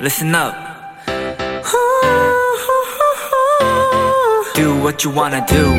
[0.00, 0.54] listen up.
[4.54, 5.72] Do what you wanna do.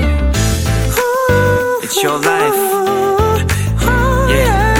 [1.82, 2.56] It's your life.
[4.30, 4.78] Yeah.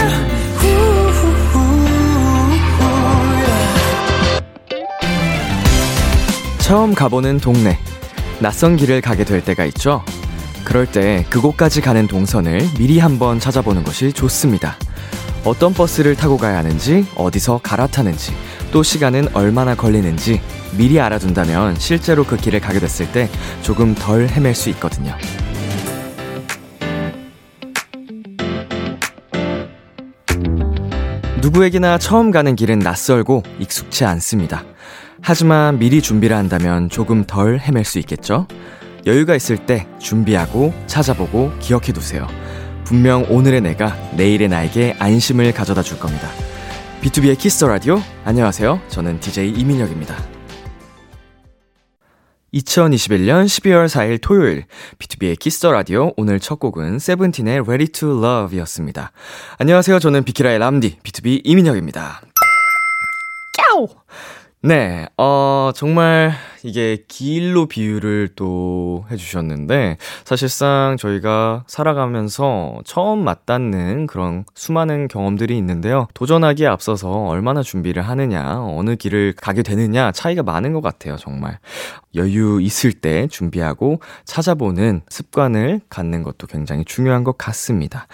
[6.60, 7.78] 처음 가보는 동네.
[8.40, 10.04] 낯선 길을 가게 될 때가 있죠.
[10.64, 14.76] 그럴 때 그곳까지 가는 동선을 미리 한번 찾아보는 것이 좋습니다.
[15.44, 18.34] 어떤 버스를 타고 가야 하는지, 어디서 갈아타는지,
[18.72, 20.40] 또 시간은 얼마나 걸리는지
[20.76, 23.28] 미리 알아둔다면 실제로 그 길을 가게 됐을 때
[23.62, 25.14] 조금 덜 헤맬 수 있거든요.
[31.40, 34.64] 누구에게나 처음 가는 길은 낯설고 익숙치 않습니다.
[35.22, 38.46] 하지만 미리 준비를 한다면 조금 덜 헤맬 수 있겠죠?
[39.06, 42.26] 여유가 있을 때 준비하고 찾아보고 기억해 두세요.
[42.84, 46.28] 분명 오늘의 내가 내일의 나에게 안심을 가져다 줄 겁니다.
[47.02, 48.00] B2B의 키스터 라디오.
[48.24, 48.80] 안녕하세요.
[48.88, 50.16] 저는 DJ 이민혁입니다.
[52.52, 54.64] 2021년 12월 4일 토요일
[54.98, 59.12] B2B의 키스터 라디오 오늘 첫 곡은 세븐틴의 Ready to Love이었습니다.
[59.58, 60.00] 안녕하세요.
[60.00, 62.22] 저는 비키라의 람디 BTOB 이민혁입니다.
[64.60, 66.32] 네, 어, 정말
[66.64, 76.08] 이게 길로 비유를 또 해주셨는데, 사실상 저희가 살아가면서 처음 맞닿는 그런 수많은 경험들이 있는데요.
[76.12, 81.60] 도전하기에 앞서서 얼마나 준비를 하느냐, 어느 길을 가게 되느냐 차이가 많은 것 같아요, 정말.
[82.16, 88.08] 여유 있을 때 준비하고 찾아보는 습관을 갖는 것도 굉장히 중요한 것 같습니다.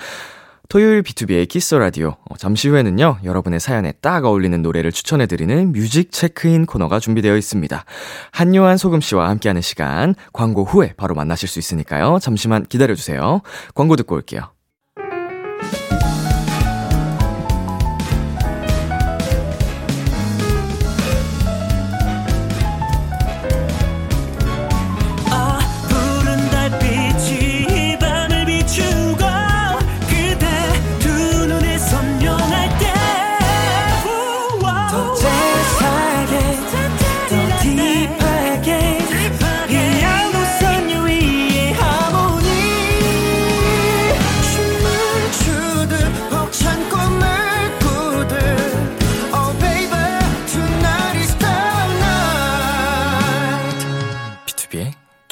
[0.74, 2.16] 토요일 B2B의 키스 라디오.
[2.28, 7.84] 어, 잠시 후에는요, 여러분의 사연에 딱 어울리는 노래를 추천해드리는 Music Check-in 코너가 준비되어 있습니다.
[8.32, 12.18] 한요한 소금 씨와 함께하는 시간, 광고 후에 바로 만나실 수 있으니까요.
[12.20, 13.42] 잠시만 기다려주세요.
[13.76, 14.50] 광고 듣고 올게요.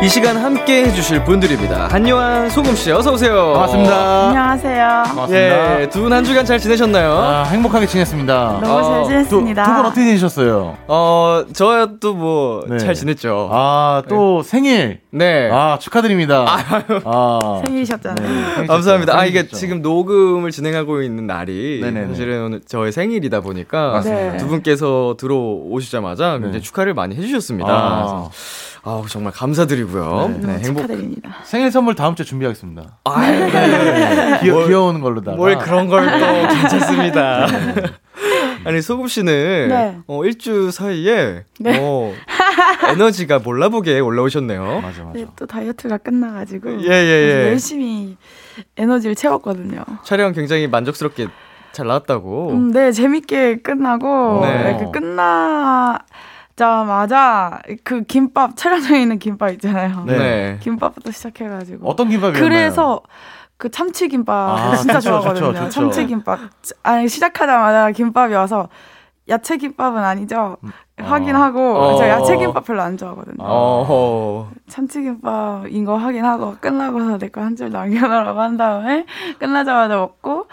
[0.00, 1.88] 이 시간 함께 해주실 분들입니다.
[1.88, 3.52] 한요한 소금씨, 어서오세요.
[3.52, 4.28] 반갑습니다.
[4.28, 4.88] 안녕하세요.
[5.06, 5.80] 반갑습니다.
[5.80, 7.12] 예, 두분 한 주간 잘 지내셨나요?
[7.14, 8.60] 아, 행복하게 지냈습니다.
[8.62, 9.64] 너무 어, 잘두 지냈습니다.
[9.64, 10.76] 분 어떻게 지내셨어요?
[10.86, 12.78] 어, 저도 뭐, 네.
[12.78, 13.48] 잘 지냈죠.
[13.50, 15.00] 아, 또 생일.
[15.10, 15.50] 네.
[15.52, 16.44] 아, 축하드립니다.
[17.04, 18.28] 아, 생일이셨잖아요.
[18.54, 19.18] 생일 감사합니다.
[19.18, 19.56] 아, 이게 생일이셨죠.
[19.56, 22.06] 지금 녹음을 진행하고 있는 날이 네네네.
[22.08, 24.30] 사실은 오늘 저의 생일이다 보니까 맞습니다.
[24.32, 24.36] 네.
[24.36, 26.60] 두 분께서 들어오시자마자 굉장히 네.
[26.60, 27.72] 축하를 많이 해주셨습니다.
[27.72, 28.28] 아,
[28.88, 30.28] 그래서 아, 정말 감사드리고요.
[30.28, 30.34] 네.
[30.38, 30.82] 네, 너무 행복.
[30.82, 31.36] 축하드립니다.
[31.44, 32.98] 생일 선물 다음 주에 준비하겠습니다.
[33.04, 34.38] 아, 네.
[34.42, 35.36] 귀여, 뭘- 귀여운 걸로다가.
[35.36, 37.46] 뭘 그런 걸 또 괜찮습니다.
[38.64, 39.98] 아니 소금 씨는 네.
[40.08, 41.78] 어, 일주 사이에 네.
[41.80, 42.12] 어,
[42.90, 44.80] 에너지가 몰라보게 올라오셨네요.
[44.80, 45.12] 맞아, 맞아.
[45.14, 47.48] 네, 또 다이어트가 끝나가지고 예, 예, 예.
[47.50, 48.16] 열심히
[48.76, 49.84] 에너지를 채웠거든요.
[50.04, 51.28] 촬영 굉장히 만족스럽게
[51.72, 52.50] 잘 나왔다고.
[52.50, 54.72] 음, 네, 재밌게 끝나고 네.
[54.72, 55.98] 네, 그 끝나
[56.58, 60.04] 자마자 그 김밥 촬영장에 있는 김밥 있잖아요.
[60.06, 60.18] 네.
[60.18, 60.58] 네.
[60.60, 62.42] 김밥부터 시작해가지고 어떤 김밥이었나요?
[62.44, 63.00] 그래서
[63.56, 65.46] 그 참치 김밥 아, 진짜 좋죠, 좋아하거든요.
[65.46, 65.70] 좋죠, 좋죠.
[65.70, 66.38] 참치 김밥.
[66.82, 68.68] 아니 시작하자마자 김밥이 와서
[69.28, 70.56] 야채 김밥은 아니죠.
[71.00, 71.96] 확인하고 어.
[71.98, 73.36] 저 야채 김밥 별로 안 좋아하거든요.
[73.44, 74.48] 어허.
[74.68, 79.06] 참치 김밥인 거 확인하고 끝나고서 내 거 한 줄 남겨놓으라고 한 다음에
[79.38, 80.46] 끝나자마자 먹고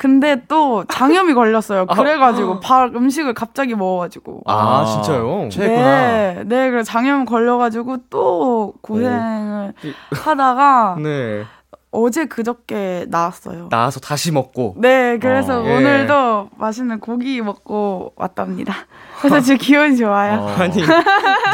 [0.00, 1.84] 근데 또 장염이 걸렸어요.
[1.84, 4.44] 그래가지고 바, 음식을 갑자기 먹어가지고.
[4.46, 5.50] 아, 진짜요?
[5.52, 5.84] 체했구나.
[5.84, 11.44] 네, 네, 그래서 장염 걸려가지고 또 고생을 이- 하다가 네.
[11.92, 13.68] 어제 그저께 나왔어요.
[13.68, 14.76] 나와서 다시 먹고.
[14.78, 15.76] 네, 그래서 어, 예.
[15.76, 18.74] 오늘도 맛있는 고기 먹고 왔답니다.
[19.20, 20.40] 그래서 지금 기분이 좋아요.
[20.40, 20.48] 어.
[20.60, 20.82] 아니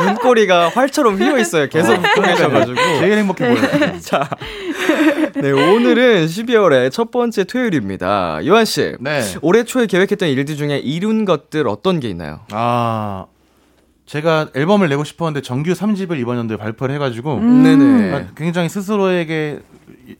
[0.04, 1.68] 눈꼬리가 활처럼 휘어 있어요.
[1.68, 2.76] 계속 보내셔가지고.
[2.76, 3.98] 제일 행복해 보여요.
[4.00, 4.28] 자,
[5.42, 8.44] 네 오늘은 12월의 첫 번째 토요일입니다.
[8.46, 9.20] 요한 씨, 네.
[9.42, 12.40] 올해 초에 계획했던 일들 중에 이룬 것들 어떤 게 있나요?
[12.52, 13.26] 아,
[14.06, 18.12] 제가 앨범을 내고 싶었는데 정규 3집을 이번 연도에 발표를 해가지고 음.
[18.14, 19.60] 아, 굉장히 스스로에게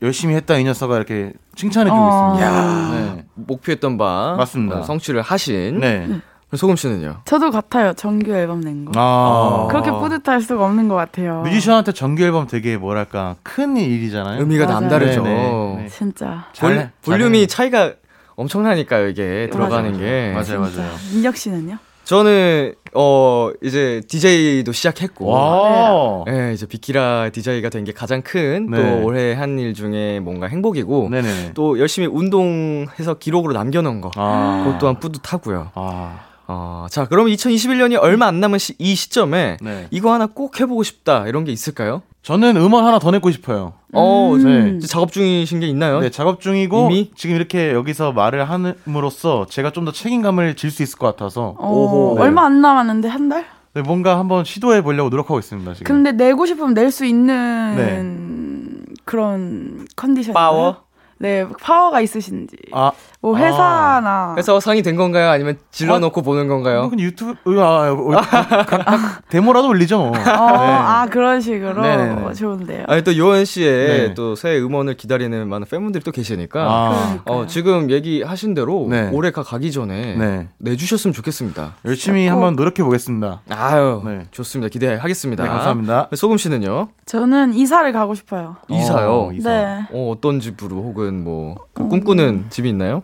[0.03, 2.35] 열심히 했다 이 녀석아 이렇게 칭찬해주고 어.
[2.35, 2.47] 있습니다.
[2.47, 3.15] 야.
[3.17, 3.25] 네.
[3.35, 4.81] 목표했던 바 맞습니다.
[4.81, 6.21] 어, 성취를 하신 네.
[6.55, 7.23] 소금 씨는요?
[7.25, 7.93] 저도 같아요.
[7.95, 8.93] 정규 앨범 낸 거.
[8.95, 9.67] 아.
[9.69, 11.43] 그렇게 뿌듯할 수가 없는 것 같아요.
[11.43, 14.41] 뮤지션한테 정규 앨범 되게 뭐랄까 큰 일이잖아요.
[14.41, 14.81] 의미가 맞아요.
[14.81, 15.23] 남다르죠.
[15.23, 15.89] 네, 네, 네.
[15.89, 16.47] 진짜.
[16.59, 17.47] 볼, 잘- 볼륨이.
[17.49, 17.95] 차이가
[18.37, 20.05] 엄청나니까요, 이게 들어가는 맞아요.
[20.05, 20.33] 게.
[20.35, 20.61] 맞아요.
[20.61, 20.91] 맞아요.
[21.13, 21.79] 민혁 씨는요?
[22.05, 26.25] 저는 어 이제 DJ도 시작했고 와.
[26.29, 29.03] 예, 이제 비키라 DJ가 된 게 가장 큰또 네.
[29.03, 31.53] 올해 한 일 중에 뭔가 행복이고 네네.
[31.55, 34.63] 또 열심히 운동해서 기록으로 남겨놓은 거 아.
[34.65, 35.73] 그것 또한 뿌듯하고요.
[35.75, 36.21] 아.
[36.49, 39.87] 어, 자, 그럼 2021년이 얼마 안 남은 시, 이 시점에 네.
[39.91, 42.03] 이거 하나 꼭 해보고 싶다 이런 게 있을까요?
[42.23, 43.75] 저는 음원 하나 더 내고 싶어요.
[43.93, 44.79] 어, 음.
[44.81, 44.87] 네.
[44.87, 46.01] 작업 중이신 게 있나요?
[46.01, 47.11] 네, 작업 중이고 이미?
[47.17, 51.69] 지금 이렇게 여기서 말을 함으로써 제가 좀 더 책임감을 질 수 있을 것 같아서 어,
[51.73, 52.17] 오호.
[52.21, 53.45] 얼마 안 남았는데 한 달?
[53.75, 55.75] 네, 뭔가 한번 시도해 보려고 노력하고 있습니다.
[55.75, 55.85] 지금.
[55.87, 60.35] 근데 내고 싶으면 낼 수 있는 그런 컨디션.
[60.35, 60.86] 파워?
[61.19, 62.57] 네, 파워가 있으신지.
[62.73, 65.31] 아, 뭐 회사나 회사 상이 된 건가요?
[65.31, 66.81] 아니면 질러놓고 보는 건가요?
[66.83, 69.99] 뭐 그냥 유튜브 아, 어, 각, 각 데모라도 올리죠.
[69.99, 70.09] 뭐.
[70.09, 70.23] 어, 네.
[70.23, 72.23] 아 그런 식으로 네네네.
[72.23, 72.85] 어, 좋은데요.
[72.89, 74.15] 아니 또 요원 씨의 네.
[74.15, 77.19] 또새 음원을 기다리는 많은 팬분들이 또 계시니까 아.
[77.25, 79.09] 어, 지금 얘기하신 대로 네.
[79.13, 80.49] 올해 가 가기 전에 네.
[80.59, 81.77] 내주셨으면 좋겠습니다.
[81.85, 83.41] 열심히 한번 노력해 보겠습니다.
[83.49, 84.27] 아유 네.
[84.31, 84.69] 좋습니다.
[84.69, 85.43] 기대하겠습니다.
[85.43, 86.09] 네, 감사합니다.
[86.15, 86.89] 소금 씨는요?
[87.07, 88.57] 저는 이사를 가고 싶어요.
[88.69, 89.11] 이사요.
[89.11, 89.51] 어, 이사.
[89.51, 89.87] 네.
[89.93, 93.03] 어, 어떤 집으로 혹은 뭐 꿈꾸는 집이 있나요?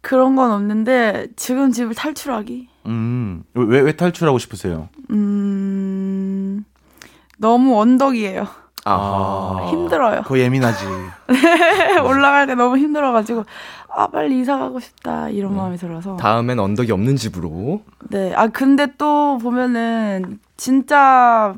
[0.00, 2.68] 그런 건 없는데 지금 집을 탈출하기.
[2.86, 4.88] 음, 왜, 왜 탈출하고 싶으세요?
[5.10, 6.64] 음
[7.38, 8.46] 너무 언덕이에요.
[8.86, 10.22] 아, 힘들어요.
[10.24, 10.86] 더 예민하지.
[12.04, 13.44] 올라갈 때 너무 힘들어가지고
[13.94, 16.16] 아 빨리 이사 가고 싶다 이런 마음이 들어서.
[16.16, 17.82] 다음엔 언덕이 없는 집으로.
[18.08, 18.32] 네.
[18.34, 21.54] 아 근데 또 보면은 진짜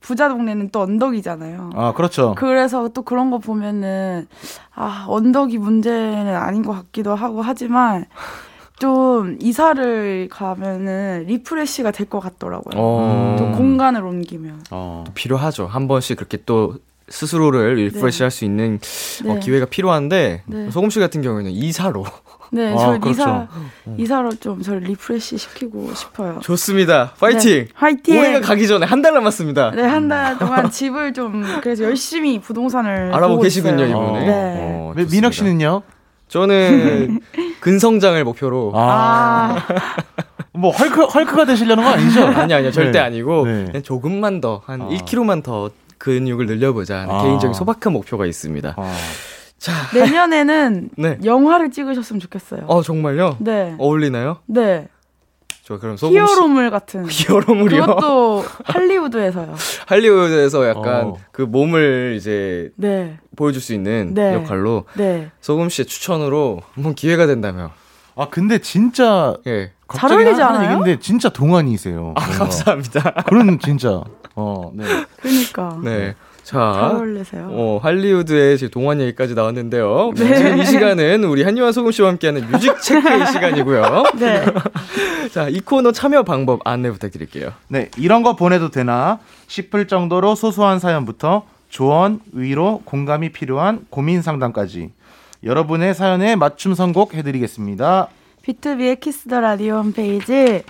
[0.00, 1.70] 부자 동네는 또 언덕이잖아요.
[1.74, 2.34] 아, 그렇죠.
[2.36, 4.26] 그래서 또 그런 거 보면은
[4.74, 8.06] 아 언덕이 문제는 아닌 것 같기도 하고 하지만
[8.78, 12.72] 좀 이사를 가면은 refresh가 될 것 같더라고요.
[12.76, 14.64] 어, 또 공간을 옮기면.
[14.70, 15.04] 어.
[15.14, 15.66] 필요하죠.
[15.66, 16.76] 한 번씩 그렇게 또
[17.08, 18.78] 스스로를 refresh 할 수 있는
[19.26, 19.40] 어, 네.
[19.40, 20.70] 기회가 필요한데 네.
[20.70, 22.04] 소금 씨 같은 경우에는 이사로
[22.52, 23.10] 네, 아, 저 그렇죠.
[23.10, 23.46] 이사
[23.96, 26.40] 이사로 좀 저를 refresh 시키고 싶어요.
[26.42, 27.12] 좋습니다.
[27.20, 27.64] 파이팅.
[27.64, 28.18] 네, 화이팅.
[28.18, 29.70] 올해가 가기 전에 한 달 남았습니다.
[29.72, 33.88] 네, 한 달 동안 집을 좀 그래서 열심히 부동산을 알아보고 보고 계시군요, 있어요.
[33.88, 34.26] 이분이.
[34.26, 34.58] 네.
[34.60, 35.06] 어, 네.
[35.10, 35.82] 민혁 씨는요?
[36.28, 37.20] 저는
[37.60, 39.56] 근성장을 목표로 아,
[40.52, 42.24] 뭐 헐크 헐크가 되시려는 거 아니죠?
[42.38, 42.98] 아니 아니요 절대 네.
[43.00, 43.64] 아니고 네.
[43.66, 44.88] 그냥 조금만 더한 아.
[44.88, 47.22] 1kg만 더 근육을 늘려보자 하는 아.
[47.22, 48.74] 개인적인 소박한 목표가 있습니다.
[48.76, 48.94] 아,
[49.60, 51.18] 자, 내년에는 네.
[51.22, 52.62] 영화를 찍으셨으면 좋겠어요.
[52.66, 53.36] 어 정말요?
[53.40, 54.38] 네, 어울리나요?
[54.46, 54.88] 네,
[55.62, 57.04] 저 그럼 소금 씨 히어로물 같은.
[57.08, 57.80] 히어로물이요?
[57.84, 59.54] 그것도 할리우드에서요.
[59.86, 61.16] 할리우드에서 약간 어.
[61.30, 64.32] 그 몸을 이제 네, 보여줄 수 있는 네.
[64.34, 65.30] 역할로 네.
[65.42, 67.68] 소금 씨의 추천으로 한번 기회가 된다면
[68.16, 69.72] 아 근데 진짜 예.
[69.92, 70.78] 잘 않아요?
[70.78, 72.14] 얘기인데 진짜 동안이세요.
[72.16, 72.38] 아, 뭔가.
[72.38, 73.24] 감사합니다.
[73.26, 74.02] 그런 진짜.
[74.36, 74.84] 어, 네.
[75.20, 76.14] 그러니까 네.
[76.42, 77.48] 잘 자, 어울리세요.
[77.50, 80.12] 어, 할리우드의 제 동안 얘기까지 나왔는데요.
[80.16, 80.36] 네.
[80.36, 84.04] 지금 이 시간은 우리 한유한 소금 씨와 함께하는 뮤직 체크의 시간이고요.
[84.18, 84.44] 네,
[85.32, 87.52] 자, 이 코너 참여 방법 안내 부탁드릴게요.
[87.68, 94.90] 네, 이런 거 보내도 되나 싶을 정도로 소소한 사연부터 조언, 위로, 공감이 필요한 고민 상담까지
[95.44, 98.08] 여러분의 사연에 맞춤 선곡 해드리겠습니다.
[98.42, 100.62] BTOB의 Kiss the Radio 홈페이지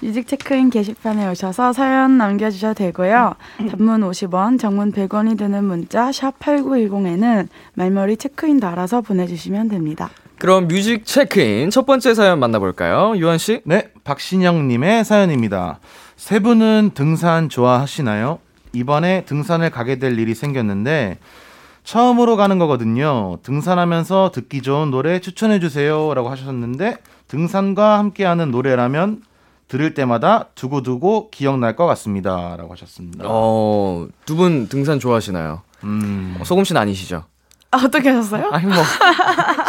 [0.00, 3.34] Music Check-in 게시판에 오셔서 사연 남겨주셔도 되고요.
[3.70, 10.10] 단문 50원, 장문 100원이 드는 문자 샵 8910에는 말머리 체크인 달아서 보내주시면 됩니다.
[10.38, 13.14] 그럼 뮤직 체크인 첫 번째 사연 만나볼까요?
[13.16, 13.60] 유한 씨?
[13.64, 15.78] 네, 박신영님의 사연입니다.
[16.16, 18.40] 세 분은 등산 좋아하시나요?
[18.72, 21.18] 이번에 등산을 가게 될 일이 생겼는데
[21.84, 23.38] 처음으로 가는 거거든요.
[23.42, 26.96] 등산하면서 듣기 좋은 노래 추천해 주세요 라고 하셨는데
[27.28, 29.22] 등산과 함께하는 노래라면
[29.68, 33.24] 들을 때마다 두고두고 기억날 것 같습니다 라고 하셨습니다.
[33.26, 35.62] 어, 두 분 등산 좋아하시나요?
[35.84, 36.36] 음.
[36.40, 37.24] 어, 소금 씨는 아니시죠?
[37.70, 38.50] 아, 어떻게 하셨어요?
[38.52, 38.76] 아니 뭐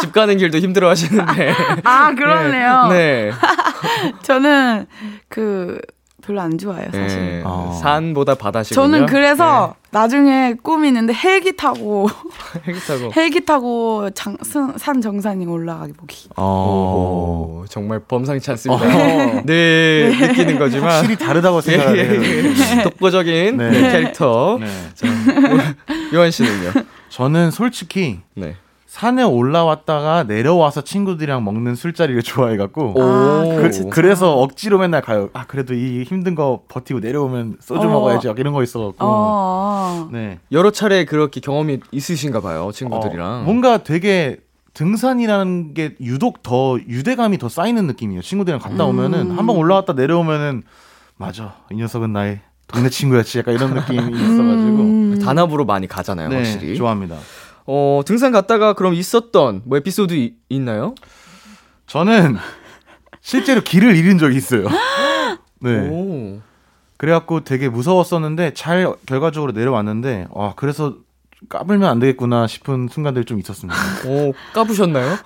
[0.00, 1.54] 집 가는 길도 힘들어 하시는데.
[1.84, 2.86] 아, 그렇네요.
[2.88, 3.30] 네.
[4.22, 4.86] 저는
[5.28, 5.80] 그
[6.26, 7.18] 별로 안 좋아해요, 사실.
[7.18, 7.42] 네.
[7.44, 7.78] 어.
[7.80, 8.82] 산보다 바다시군요.
[8.82, 12.08] 저는 그래서 나중에 꿈이 있는데 헬기 타고
[12.54, 12.60] 네.
[12.66, 16.28] 헬기 타고 헬기 타고 장, 산, 산 정상에 올라가기 보기.
[16.36, 18.86] 오, 정말 범상치 않습니다.
[19.46, 22.22] 네, 느끼는 거지만 확실히 다르다고 생각해요.
[22.22, 23.70] 예, 독보적인 네.
[23.70, 24.58] 네, 캐릭터.
[24.60, 24.66] 네.
[26.12, 26.72] 요한 씨는요?
[27.08, 28.56] 저는 솔직히 네.
[28.96, 33.02] 산에 올라왔다가 내려와서 친구들이랑 먹는 술자리를 좋아해갖고 오.
[33.02, 33.90] 아, 그.
[33.90, 35.28] 그래서 억지로 맨날 가요.
[35.34, 37.90] 아 그래도 이 힘든 거 버티고 내려오면 소주 어.
[37.90, 38.96] 먹어야지 막 이런 거 있어갖고.
[39.00, 40.08] 어.
[40.10, 40.38] 네.
[40.50, 43.40] 여러 차례 그렇게 경험이 있으신가 봐요, 친구들이랑.
[43.40, 44.38] 어, 뭔가 되게
[44.72, 48.22] 등산이라는 게 유독 더 유대감이 더 쌓이는 느낌이에요.
[48.22, 48.90] 친구들이랑 갔다 음.
[48.98, 50.62] 오면은 한번 올라왔다 내려오면은
[51.18, 55.18] 맞아 이 녀석은 나의 동네 친구였지 약간 이런 느낌이 있어가지고 음.
[55.22, 56.76] 단합으로 많이 가잖아요, 네 확실히.
[56.76, 57.16] 좋아합니다.
[57.66, 60.94] 어, 등산 갔다가 그럼 있었던 뭐 에피소드 이- 있나요?
[61.86, 62.36] 저는
[63.20, 64.66] 실제로 길을 잃은 적이 있어요.
[65.60, 65.88] 네.
[65.88, 66.40] 오.
[66.96, 70.94] 그래갖고 되게 무서웠었는데 잘 결과적으로 내려왔는데 아 그래서
[71.50, 73.78] 까불면 안 되겠구나 싶은 순간들이 좀 있었습니다.
[74.06, 75.16] 오, 까부셨나요?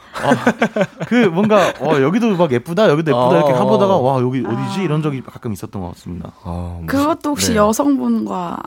[1.07, 3.61] 그 뭔가 어 여기도 막 예쁘다 여기도 예쁘다 이렇게 아.
[3.63, 4.51] 해보다가 와 여기 아.
[4.51, 6.33] 어디지 이런 적이 가끔 있었던 것 같습니다.
[6.43, 7.57] 아, 그것도 혹시 네.
[7.59, 8.59] 여성분과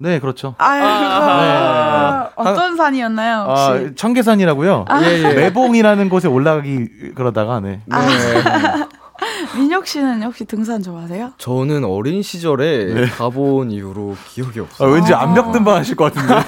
[0.00, 0.54] 네 그렇죠.
[0.58, 2.30] 아유 네.
[2.36, 3.62] 어떤 산이었나요 혹시?
[3.62, 4.84] 아 청계산이라고요.
[5.02, 5.34] 예, 예.
[5.34, 7.80] 매봉이라는 곳에 올라가기 그러다가 네.
[7.86, 7.96] 네.
[9.56, 11.32] 민혁 씨는 혹시 등산 좋아하세요?
[11.38, 14.92] 저는 어린 시절에 가본 이후로 기억이 아, 없어요.
[14.92, 16.34] 왠지 암벽 등반 하실 것 같은데.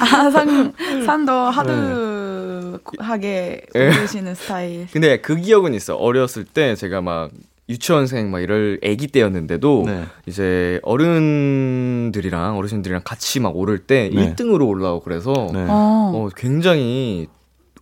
[0.00, 0.72] 아, 산,
[1.06, 3.86] 산도 하드 하게 예.
[3.88, 4.88] 오르시는 스타일.
[4.92, 5.94] 근데 그 기억은 있어.
[5.94, 7.30] 어렸을 때 제가 막
[7.72, 10.04] 유치원생 막 이럴 아기 때였는데도 네.
[10.26, 14.34] 이제 어른들이랑 어르신들이랑 같이 막 오를 때 네.
[14.34, 15.64] 1등으로 올라오고 그래서 네.
[15.68, 16.12] 어.
[16.14, 17.28] 어, 굉장히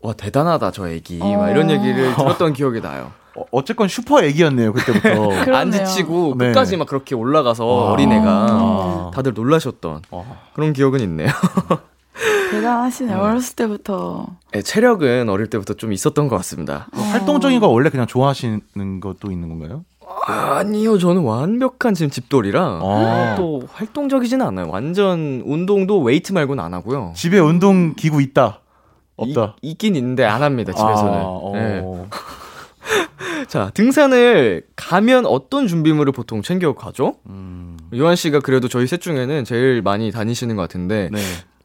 [0.01, 1.51] 와 대단하다 저 애기 막 어.
[1.51, 3.13] 이런 얘기를 들었던 기억이 나요.
[3.37, 5.33] 어, 어쨌건 슈퍼 애기였네요 그때부터.
[5.55, 6.47] 안 지치고 네.
[6.49, 7.93] 끝까지 막 그렇게 올라가서 아.
[7.93, 9.11] 어린애가 아.
[9.13, 10.41] 다들 놀라셨던 어.
[10.55, 11.29] 그런 기억은 있네요.
[12.51, 13.13] 대단하시네.
[13.13, 14.27] 요 어렸을 때부터.
[14.53, 16.89] 네, 체력은 어릴 때부터 좀 있었던 것 같습니다.
[16.93, 19.85] 뭐 활동적인 거 원래 그냥 좋아하시는 것도 있는 건가요?
[20.27, 23.35] 아니요, 저는 완벽한 지금 집돌이라 아.
[23.39, 24.69] 또 활동적이진 않아요.
[24.69, 27.13] 완전 운동도 웨이트 말고는 안 하고요.
[27.17, 28.61] 집에 운동 기구 있다.
[29.17, 29.57] 없다.
[29.63, 31.13] 이- 있긴 있는데 안 합니다, 집에서는.
[31.15, 31.53] 아, 어.
[31.55, 31.83] 네.
[33.49, 37.17] 자, 등산을 가면 어떤 준비물을 보통 챙겨 가죠?
[37.29, 37.77] 음.
[37.95, 41.19] 요한 씨가 그래도 저희 셋 중에는 제일 많이 다니시는 것 같은데 네.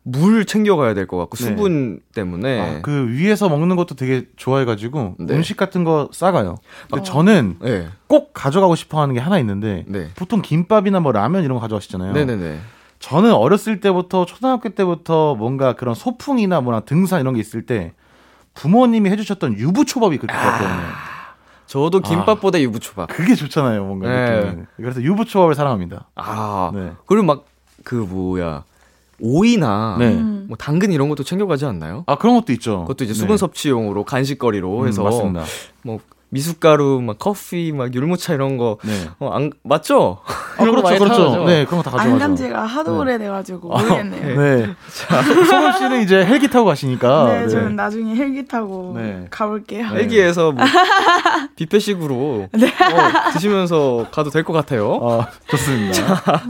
[0.08, 1.44] 물 챙겨 가야 될 것 같고 네.
[1.46, 5.34] 수분 때문에 아, 그 위에서 먹는 것도 되게 좋아해가지고 네.
[5.34, 6.58] 음식 같은 거 싸가요.
[6.90, 7.04] 근데 어.
[7.04, 7.88] 저는 네.
[8.08, 10.10] 꼭 가져가고 싶어 하는 게 하나 있는데 네.
[10.16, 12.14] 보통 김밥이나 뭐 라면 이런 거 가져가시잖아요.
[12.14, 12.60] 네네네.
[13.00, 17.94] 저는 어렸을 때부터 초등학교 때부터 뭔가 그런 소풍이나 뭐나 등산 이런 게 있을 때
[18.54, 20.82] 부모님이 해주셨던 유부초밥이 그렇게 좋았거든요.
[21.66, 23.10] 저도 김밥보다 유부초밥.
[23.10, 24.64] 그게 좋잖아요, 뭔가 네.
[24.78, 26.08] 그래서 유부초밥을 사랑합니다.
[26.16, 26.92] 아, 네.
[27.08, 27.46] 그리고 막
[27.86, 28.64] 그 뭐야
[29.20, 30.14] 오이나 네.
[30.14, 30.46] 음.
[30.48, 32.04] 뭐 당근 이런 것도 챙겨가지 않나요?
[32.08, 32.82] 아 그런 것도 있죠.
[32.82, 33.20] 그것도 이제 네.
[33.20, 35.44] 수분 섭취용으로 간식거리로 음, 해서 맞습니다.
[35.84, 36.00] 뭐
[36.36, 39.08] 미숫가루, 막 커피, 막 율무차 이런 거 네.
[39.20, 40.20] 어, 안, 맞죠?
[40.58, 41.08] 아, 그렇죠, 그렇죠.
[41.08, 41.46] 타가죠.
[41.46, 42.20] 네, 그런 거다안 가져가죠.
[42.20, 42.98] 간 지가 하도 네.
[43.00, 44.42] 오래돼가지고 모르겠네요.
[44.42, 44.75] 네.
[45.08, 47.25] 자, 소금 씨는 이제 헬기 타고 가시니까.
[47.30, 49.27] 네, 저는 나중에 헬기 타고 네.
[49.32, 49.89] 가볼게요.
[49.92, 50.00] 네.
[50.01, 50.65] 헬기에서 뭐
[51.56, 55.00] 뷔페식으로 어, 드시면서 가도 될 것 같아요.
[55.01, 56.44] 아, 좋습니다.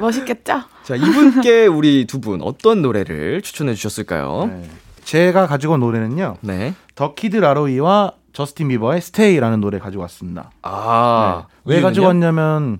[0.00, 0.62] 멋있겠죠?
[0.84, 4.46] 자, 이분께 우리 두 분 어떤 노래를 추천해 주셨을까요?
[4.52, 4.70] 네.
[5.04, 6.36] 제가 가지고 온 노래는요.
[6.42, 6.74] 네.
[6.94, 10.50] The Kid LAROI와 저스틴 비버의 Stay라는 노래 가지고 왔습니다.
[10.62, 11.54] 아, 네.
[11.64, 11.88] 왜 이유는요?
[11.88, 12.78] 가지고 왔냐면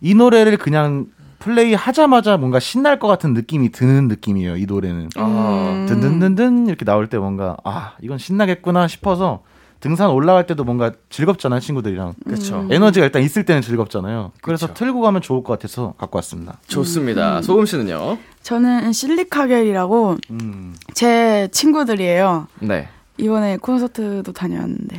[0.00, 1.06] 이 노래를 그냥
[1.38, 4.56] 플레이 하자마자 뭔가 신날 것 같은 느낌이 드는 느낌이에요.
[4.56, 5.10] 이 노래는.
[5.16, 9.42] 아, 든든든든 이렇게 나올 때 뭔가 아 이건 신나겠구나 싶어서
[9.80, 12.66] 등산 올라갈 때도 뭔가 즐겁잖아요 친구들이랑 그렇죠.
[12.68, 14.32] 에너지가 일단 있을 때는 즐겁잖아요.
[14.42, 14.74] 그래서 그쵸.
[14.84, 16.58] 틀고 가면 좋을 것 같아서 갖고 왔습니다.
[16.66, 17.40] 좋습니다.
[17.42, 18.18] 소금 씨는요?
[18.42, 20.74] 저는 실리카겔이라고 음.
[20.94, 22.48] 제 친구들이에요.
[22.60, 22.88] 네.
[23.18, 24.96] 이번에 콘서트도 다녀왔는데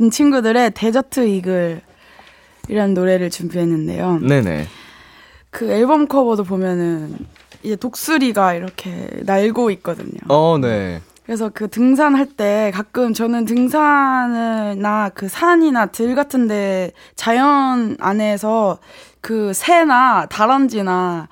[0.00, 4.18] 음, 친구들의 데저트 이글이라는 노래를 준비했는데요.
[4.20, 4.66] 네네.
[5.50, 7.16] 그 앨범 커버도 보면은
[7.62, 10.18] 이제 독수리가 이렇게 날고 있거든요.
[10.28, 11.00] 어, 네.
[11.26, 18.78] 그래서 그 등산할 때 가끔 저는 등산을나 그 산이나 들 같은데 자연 안에서
[19.20, 21.28] 그 새나 다람쥐나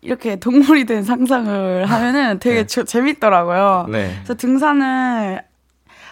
[0.00, 2.66] 이렇게 동물이 된 상상을 하면은 되게 네.
[2.66, 3.86] 저- 재밌더라고요.
[3.90, 4.12] 네.
[4.18, 5.42] 그래서 등산을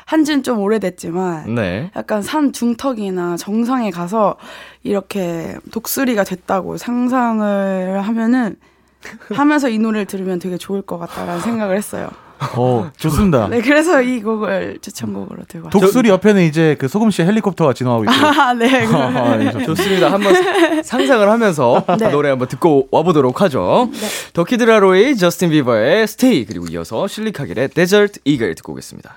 [0.07, 1.91] 한지는 좀 오래됐지만 네.
[1.97, 4.37] 약간 산 중턱이나 정상에 가서
[4.83, 8.57] 이렇게 독수리가 됐다고 상상을 하면은
[9.33, 12.09] 하면서 이 노래를 들으면 되게 좋을 것 같다라는 생각을 했어요.
[12.57, 13.49] 어 좋습니다.
[13.49, 15.81] 네, 그래서 이 곡을 추천곡으로 들고 왔어요.
[15.81, 18.13] 독수리 옆에는 이제 그 소금 씨 헬리콥터가 진화하고 있고.
[18.13, 18.85] 아, 네.
[18.85, 20.13] 그- 아, 예, 좋습니다.
[20.13, 20.35] 한번
[20.83, 22.11] 상상을 하면서 네.
[22.11, 23.89] 노래 한번 듣고 와보도록 하죠.
[24.35, 29.15] The Kid LAROI 저스틴 비버의 Stay 그리고 이어서 실리카겔의 Desert Eagle 듣고 오겠습니다.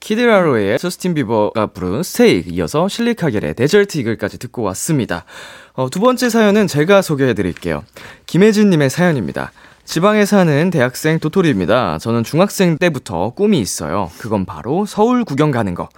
[0.00, 5.24] Kid LAROI 저스틴 비버가 부른 Stay 이어서 실리카겔의 Desert Eagle까지 듣고 왔습니다.
[5.74, 7.84] 어, 두 번째 사연은 제가 소개해 드릴게요.
[8.26, 9.52] 김혜진님의 사연입니다.
[9.84, 11.98] 지방에 사는 대학생 도토리입니다.
[11.98, 14.10] 저는 중학생 때부터 꿈이 있어요.
[14.18, 15.88] 그건 바로 서울 구경 가는 거.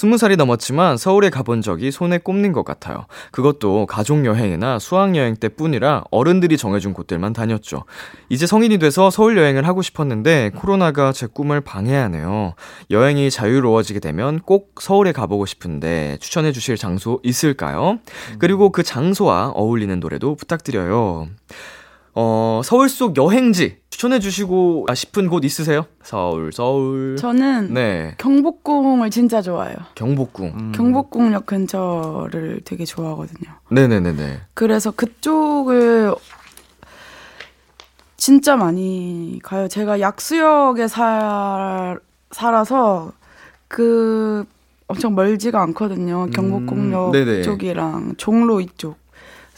[0.00, 3.04] 스무 살이 넘었지만 서울에 가본 적이 손에 꼽는 것 같아요.
[3.32, 7.84] 그것도 가족여행이나 수학여행 때뿐이라 어른들이 정해준 곳들만 다녔죠.
[8.30, 12.54] 이제 성인이 돼서 서울 여행을 하고 싶었는데 코로나가 제 꿈을 방해하네요.
[12.90, 17.98] 여행이 자유로워지게 되면 꼭 서울에 가보고 싶은데 추천해 주실 장소 있을까요?
[18.38, 21.28] 그리고 그 장소와 어울리는 노래도 부탁드려요.
[22.14, 25.86] 어, 서울 속 여행지 추천해 주시고 싶은 곳 있으세요?
[26.02, 27.16] 서울, 서울.
[27.16, 28.14] 저는 네.
[28.18, 29.76] 경복궁을 진짜 좋아해요.
[29.94, 30.46] 경복궁.
[30.48, 30.72] 음.
[30.74, 33.50] 경복궁역 근처를 되게 좋아하거든요.
[33.70, 34.40] 네네네네.
[34.54, 36.14] 그래서 그쪽을
[38.16, 39.68] 진짜 많이 가요.
[39.68, 41.98] 제가 약수역에 살
[42.32, 43.12] 살아서
[43.68, 44.44] 그
[44.86, 46.26] 엄청 멀지가 않거든요.
[46.32, 47.42] 경복궁역 음, 네네.
[47.42, 48.99] 쪽이랑 종로 이쪽.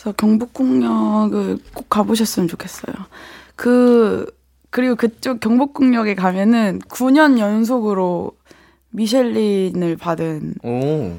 [0.02, 2.92] 그래서 경복궁역을 꼭 가보셨으면 좋겠어요.
[3.54, 4.26] 그
[4.70, 8.32] 그리고 그쪽 경복궁역에 가면은 9년 연속으로
[8.90, 11.12] 미셸린을 받은 오.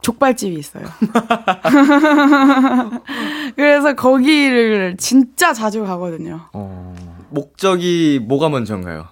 [0.00, 0.84] 족발집이 있어요.
[3.54, 6.40] 그래서 거기를 진짜 자주 가거든요.
[6.54, 6.94] 어.
[7.28, 9.08] 목적이 뭐가 먼저인가요?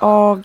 [0.00, 0.42] 어,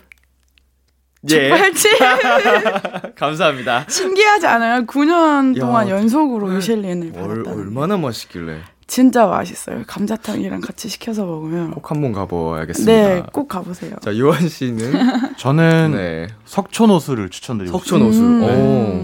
[1.31, 1.49] 예.
[1.49, 1.91] 족발집
[3.15, 3.85] 감사합니다.
[3.89, 4.85] 신기하지 않아요?
[4.85, 7.59] 9년 야, 동안 연속으로 미셸린을 얼, 받았다는.
[7.59, 8.59] 얼마나 맛있길래.
[8.87, 9.83] 진짜 맛있어요.
[9.85, 11.71] 감자탕이랑 같이 시켜서 먹으면.
[11.71, 12.91] 꼭 한번 가봐야겠습니다.
[12.91, 13.91] 네, 꼭 가보세요.
[14.01, 16.27] 자, 유한 씨는 저는 네.
[16.45, 17.77] 석촌호수를 추천드리고.
[17.77, 18.19] 석촌호수.
[18.21, 18.43] 음.
[18.43, 19.01] 오.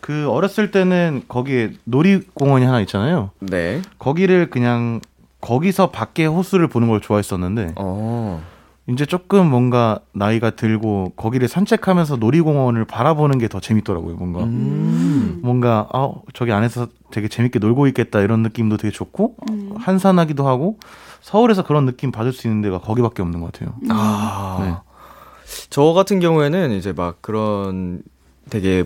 [0.00, 3.30] 그 어렸을 때는 거기에 놀이공원이 하나 있잖아요.
[3.38, 3.80] 네.
[4.00, 5.00] 거기를 그냥
[5.40, 8.42] 거기서 밖에 호수를 보는 걸 좋아했었는데 어.
[8.88, 14.16] 이제 조금 뭔가 나이가 들고 거기를 산책하면서 놀이공원을 바라보는 게 더 재밌더라고요.
[14.16, 15.38] 뭔가 음.
[15.42, 19.74] 뭔가 아 저기 안에서 되게 재밌게 놀고 있겠다 이런 느낌도 되게 좋고 음.
[19.78, 20.78] 한산하기도 하고
[21.20, 23.74] 서울에서 그런 느낌 받을 수 있는 데가 거기밖에 없는 것 같아요.
[23.90, 24.58] 아.
[24.62, 24.74] 네.
[25.70, 28.02] 저 같은 경우에는 이제 막 그런
[28.50, 28.84] 되게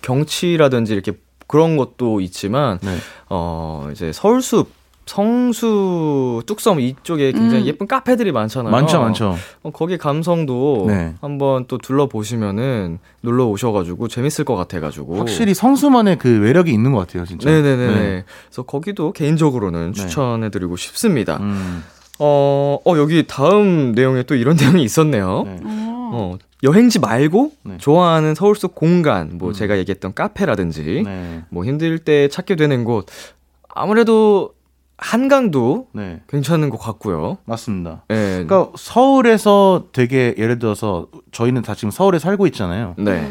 [0.00, 1.12] 경치라든지 이렇게
[1.46, 2.96] 그런 것도 있지만 네.
[3.28, 4.70] 어 이제 서울숲
[5.06, 7.66] 성수 뚝섬 이쪽에 굉장히 음.
[7.66, 8.70] 예쁜 카페들이 많잖아요.
[8.70, 9.36] 많죠, 많죠.
[9.62, 11.14] 어, 거기 감성도 네.
[11.20, 17.00] 한번 또 둘러 보시면은 놀러 오셔가지고 재밌을 것 같아가지고 확실히 성수만의 그 매력이 있는 것
[17.00, 17.50] 같아요, 진짜.
[17.50, 17.86] 네네네.
[17.86, 18.24] 네.
[18.46, 20.00] 그래서 거기도 개인적으로는 네.
[20.00, 21.36] 추천해드리고 싶습니다.
[21.36, 21.84] 음,
[22.18, 25.42] 어, 어 여기 다음 내용에 또 이런 내용이 있었네요.
[25.44, 25.56] 네.
[25.64, 25.94] 어.
[26.16, 27.76] 어, 여행지 말고 네.
[27.78, 29.52] 좋아하는 서울 속 공간, 뭐 음.
[29.52, 31.42] 제가 얘기했던 카페라든지 네.
[31.50, 33.06] 뭐 힘들 때 찾게 되는 곳
[33.68, 34.54] 아무래도
[34.96, 36.20] 한강도 네.
[36.28, 37.38] 괜찮은 것 같고요.
[37.44, 38.02] 맞습니다.
[38.10, 38.44] 예.
[38.46, 42.94] 그러니까 서울에서 되게 예를 들어서 저희는 다 지금 서울에 살고 있잖아요.
[42.98, 43.30] 네.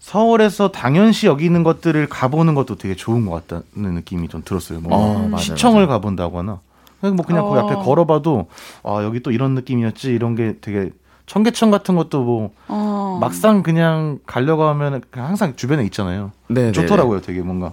[0.00, 4.80] 서울에서 당연시 여기는 것들을 가보는 것도 되게 좋은 것 같다는 느낌이 좀 들었어요.
[4.80, 5.88] 뭐 어, 맞아요, 시청을 맞아요.
[5.88, 6.60] 가본다거나
[7.00, 7.58] 그냥 뭐 그냥 그 어.
[7.60, 8.46] 앞에 걸어봐도
[8.82, 10.90] 아 여기 또 이런 느낌이었지 이런 게 되게
[11.26, 13.18] 청계천 같은 것도 뭐 어.
[13.20, 16.32] 막상 그냥 가려고 하면 항상 주변에 있잖아요.
[16.48, 16.72] 네.
[16.72, 17.72] 좋더라고요, 되게 뭔가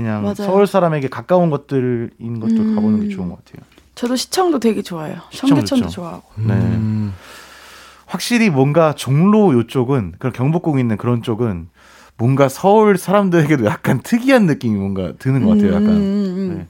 [0.00, 0.34] 그냥 맞아요.
[0.34, 2.74] 서울 사람에게 가까운 것들인 것들 음.
[2.74, 3.62] 가보는 게 좋은 것 같아요.
[3.94, 5.18] 저도 시청도 되게 좋아해요.
[5.30, 5.88] 시청 청계천도.
[5.88, 6.22] 좋아하고.
[6.36, 6.54] 네.
[6.54, 7.12] 음.
[8.06, 11.68] 확실히 뭔가 종로 요쪽은 그런 경복궁 있는 그런 쪽은
[12.16, 15.68] 뭔가 서울 사람들에게도 약간 특이한 느낌이 뭔가 드는 것 같아요.
[15.68, 16.54] 약간 음, 음, 음.
[16.58, 16.66] 네.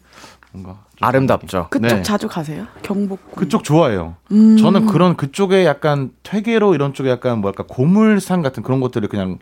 [0.53, 1.69] 뭔가 좀 아름답죠.
[1.71, 2.03] 그쪽 네.
[2.03, 2.67] 자주 가세요?
[2.83, 3.35] 경복궁.
[3.37, 4.17] 그쪽 좋아해요.
[4.33, 4.57] 음.
[4.59, 9.39] 저는 그런 그쪽에 약간 퇴계로 이런 쪽에 약간 뭐랄까 고물상 같은 그런 것들을 그냥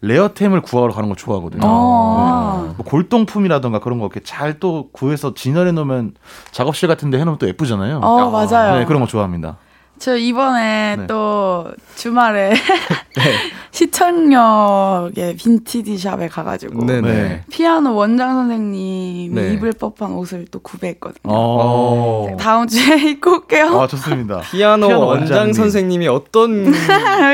[0.00, 1.62] 레어템을 구하러 가는 걸 좋아하거든요.
[1.64, 2.64] 아.
[2.68, 2.74] 네.
[2.76, 6.14] 뭐 골동품이라던가 그런 거 이렇게 잘 또 구해서 진열해 놓으면
[6.50, 7.98] 작업실 같은 데 해놓으면 또 예쁘잖아요.
[7.98, 8.78] 어, 맞아요.
[8.78, 9.56] 네, 그런 거 좋아합니다.
[9.98, 11.06] 저 이번에 네.
[11.06, 12.54] 또 주말에
[13.72, 17.12] 시청역에 빈티지 샵에 가가지고 네네.
[17.12, 17.42] 네.
[17.50, 19.52] 피아노 원장 선생님이 네.
[19.54, 21.22] 입을 법한 옷을 또 구매했거든요.
[21.24, 22.36] 어.
[22.38, 23.80] 다음 주에 입고 올게요.
[23.80, 24.40] 아, 좋습니다.
[24.50, 25.52] 피아노, 피아노 원장.
[25.52, 26.72] 선생님이 어떤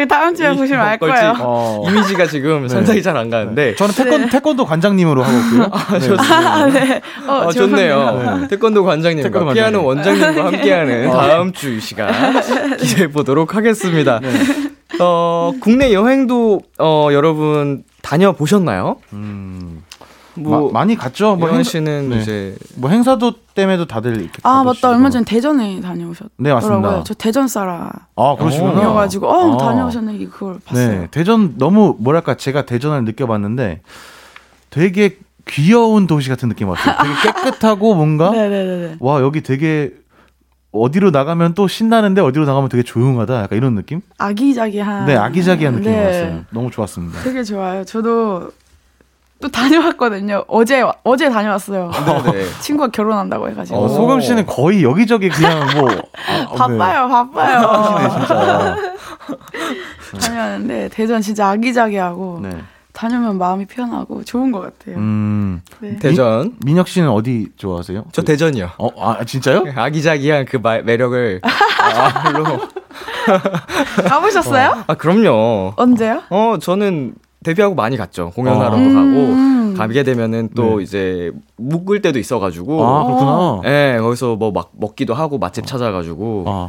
[0.09, 0.99] 다음 주에 이- 보시면 알.
[0.99, 1.35] 거예요.
[1.41, 1.85] 어.
[1.89, 2.69] 이미지가 지금 네.
[2.69, 5.71] 상상이 잘 안 가는데 저는 태권, 태권도 관장님으로 하고 있고요.
[6.01, 6.17] 네.
[6.35, 7.01] 아, 네.
[7.29, 7.95] 어, 아, 좋네요.
[8.17, 8.39] 좋네요.
[8.41, 8.49] 네.
[8.49, 11.13] 태권도 관장님과 태권도 피아노 원장님과 함께하는 어.
[11.17, 12.09] 다음 주이 시간
[12.79, 14.21] 기대해 보도록 하겠습니다.
[15.01, 18.97] 어, 국내 여행도 어, 여러분 다녀 보셨나요?
[19.13, 19.83] 음,
[20.35, 21.37] 뭐 마- 많이 갔죠.
[21.37, 22.19] 뭐, 행사, 씨는 네.
[22.21, 24.87] 이제 뭐 행사도 때문에도 다들 이렇게 아 가보시고.
[24.87, 26.31] 맞다 얼마 전에 대전에 다녀오셨더라고요.
[26.39, 27.05] 네 맞습니다.
[27.05, 29.29] 저 대전 사람이어가지고 아 그러시구나.
[29.29, 29.57] 어 아.
[29.59, 30.89] 다녀오셨네 그걸 봤어요.
[31.03, 33.81] 네 대전 너무 뭐랄까 제가 대전을 느껴봤는데
[34.71, 36.95] 되게 귀여운 도시 같은 느낌 왔어요.
[37.03, 38.97] 되게 깨끗하고 뭔가 네네네.
[39.01, 39.93] 와 여기 되게
[40.75, 43.43] 어디로 나가면 또 신나는데 어디로 나가면 되게 조용하다.
[43.43, 44.01] 약간 이런 느낌?
[44.19, 45.07] 아기자기한.
[45.07, 46.45] 네 아기자기한 느낌이 네.
[46.51, 47.23] 너무 좋았습니다.
[47.23, 47.85] 되게 좋아요.
[47.85, 48.51] 저도
[49.41, 50.45] 또 다녀왔거든요.
[50.49, 51.91] 어제 어제 다녀왔어요.
[52.33, 52.45] 네.
[52.61, 56.79] 친구가 결혼한다고 해가지고 어, 소금 씨는 거의 여기저기 그냥 뭐 아, 네.
[56.79, 58.77] 바빠요, 바빠요.
[60.21, 62.57] 다녀왔는데 대전 진짜 아기자기하고 네.
[62.95, 64.97] 다녀면 마음이 편하고 좋은 것 같아요.
[64.97, 65.61] 음.
[65.81, 65.97] 네.
[65.97, 66.55] 대전.
[66.65, 68.05] 민혁 씨는 어디 좋아하세요?
[68.13, 68.71] 저 대전이요.
[68.79, 69.65] 어, 아 진짜요?
[69.75, 71.41] 아기자기한 그 마, 매력을
[72.23, 72.45] 말로.
[74.09, 74.85] 가보셨어요?
[74.87, 75.73] 아 그럼요.
[75.77, 76.23] 언제요?
[76.31, 78.31] 어 저는 데뷔하고 많이 갔죠.
[78.31, 78.95] 공연하러도 음.
[79.75, 80.85] 가고 가게 되면은 또 네.
[80.85, 82.85] 이제 묵을 때도 있어가지고.
[82.87, 83.61] 아 그렇구나.
[83.65, 86.45] 예, 거기서 뭐 막 먹기도 하고 맛집 찾아가지고.
[86.47, 86.69] 아,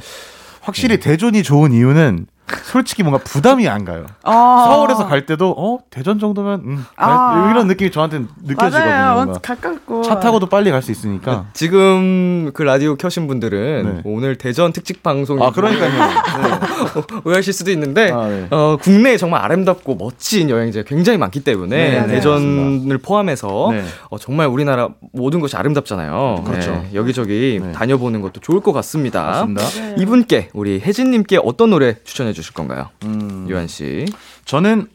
[0.62, 2.26] 확실히 대전이 좋은 이유는
[2.64, 4.06] 솔직히 뭔가 부담이 안 가요.
[4.24, 4.66] 아.
[4.70, 7.48] 서울에서 갈 때도 어 대전 정도면 음, 갈- 아.
[7.52, 8.80] 이런 느낌이 저한테 느껴지거든요.
[8.86, 9.14] 맞아요.
[9.16, 9.34] 뭔가.
[9.34, 11.46] 어, 가깝고 차 타고도 빨리 갈 수 있으니까.
[11.54, 14.02] 지금 그 라디오 켜신 분들은 네.
[14.06, 15.92] 오늘 대전 특집 방송 아 그러니까요.
[17.26, 18.48] 오해하실 수도 있는데 아, 네.
[18.52, 23.84] 어, 국내에 정말 아름답고 멋진 여행지가 굉장히 많기 때문에 네, 네, 대전을 포함해서 네.
[24.10, 26.44] 어, 정말 우리나라 모든 것이 아름답잖아요.
[26.46, 26.72] 그렇죠.
[26.72, 27.72] 네, 여기저기 네.
[27.72, 29.24] 다녀보는 것도 좋을 것 같습니다.
[29.24, 29.64] 맞습니다.
[29.64, 29.96] 네.
[30.00, 32.90] 이분께 우리 혜진님께 어떤 노래 추천해 주실 건가요?
[33.04, 34.06] 음, 유한 씨.
[34.46, 34.88] 저는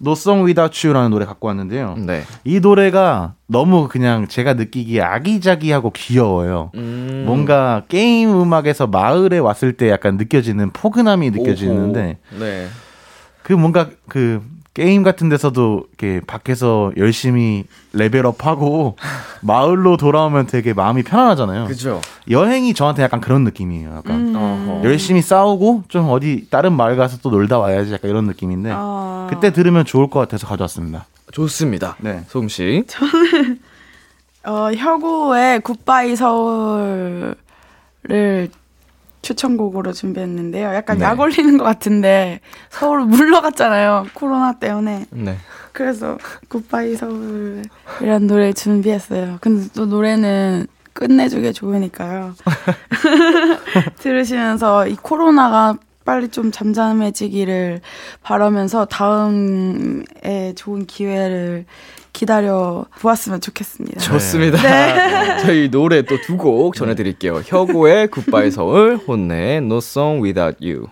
[0.00, 1.96] No Song Without You라는 노래 갖고 왔는데요.
[1.98, 2.24] 네.
[2.44, 6.70] 이 노래가 너무 그냥 제가 느끼기에 아기자기하고 귀여워요.
[6.74, 7.24] 음.
[7.26, 12.18] 뭔가 게임 음악에서 마을에 왔을 때 약간 느껴지는 포근함이 느껴지는데.
[12.38, 12.68] 네.
[13.42, 14.42] 그 뭔가 그
[14.74, 18.96] 게임 같은 데서도 이렇게 밖에서 열심히 레벨업하고
[19.40, 21.66] 마을로 돌아오면 되게 마음이 편안하잖아요.
[21.66, 22.00] 그죠.
[22.28, 23.94] 여행이 저한테 약간 그런 느낌이에요.
[23.96, 24.80] 약간 음.
[24.84, 29.28] 열심히 싸우고 좀 어디 다른 마을 가서 또 놀다 와야지 약간 이런 느낌인데 아.
[29.30, 31.06] 그때 들으면 좋을 것 같아서 가져왔습니다.
[31.30, 31.96] 좋습니다.
[32.00, 32.24] 네.
[32.26, 32.84] 소금 씨.
[34.44, 37.36] 어, 혁오의 굿바이 서울을
[39.24, 40.74] 추천곡으로 준비했는데요.
[40.74, 41.04] 약간 네.
[41.04, 44.06] 약 올리는 것 같은데 서울 물러갔잖아요.
[44.14, 45.06] 코로나 때문에.
[45.10, 45.36] 네.
[45.72, 49.38] 그래서 굿바이 서울이라는 노래 준비했어요.
[49.40, 52.34] 근데 또 노래는 끝내주게 좋으니까요.
[53.98, 57.80] 들으시면서 이 코로나가 빨리 좀 잠잠해지기를
[58.22, 60.04] 바라면서 다음에
[60.54, 61.64] 좋은 기회를
[62.14, 64.00] 기다려 보았으면 좋겠습니다.
[64.00, 64.58] 좋습니다.
[65.44, 67.42] 저희 노래 또 두 곡 전해드릴게요.
[67.44, 70.86] 혁오의 굿바이 서울, 혼내의 No Song Without You.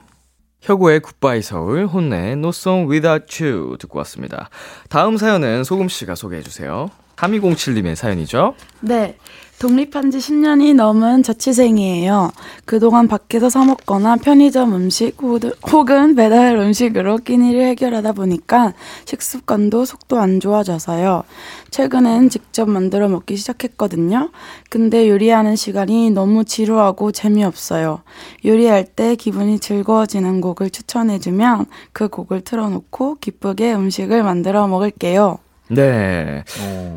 [0.61, 4.50] 혁오의 굿바이 서울, 혼내의 No Song Without You 듣고 왔습니다.
[4.90, 6.90] 다음 사연은 소금 씨가 소개해 주세요.
[7.16, 8.54] 3207님의 사연이죠.
[8.80, 9.16] 네.
[9.62, 12.33] 독립한 지 10년이 넘은 자취생이에요.
[12.64, 18.72] 그동안 밖에서 사 먹거나 편의점 음식 혹은 배달 음식으로 끼니를 해결하다 보니까
[19.05, 21.22] 식습관도 속도 안 좋아져서요.
[21.70, 24.31] 최근엔 직접 만들어 먹기 시작했거든요.
[24.68, 28.03] 근데 요리하는 시간이 너무 지루하고 재미없어요.
[28.44, 35.38] 요리할 때 기분이 즐거워지는 곡을 추천해주면 그 곡을 틀어놓고 기쁘게 음식을 만들어 먹을게요.
[35.74, 36.44] 네.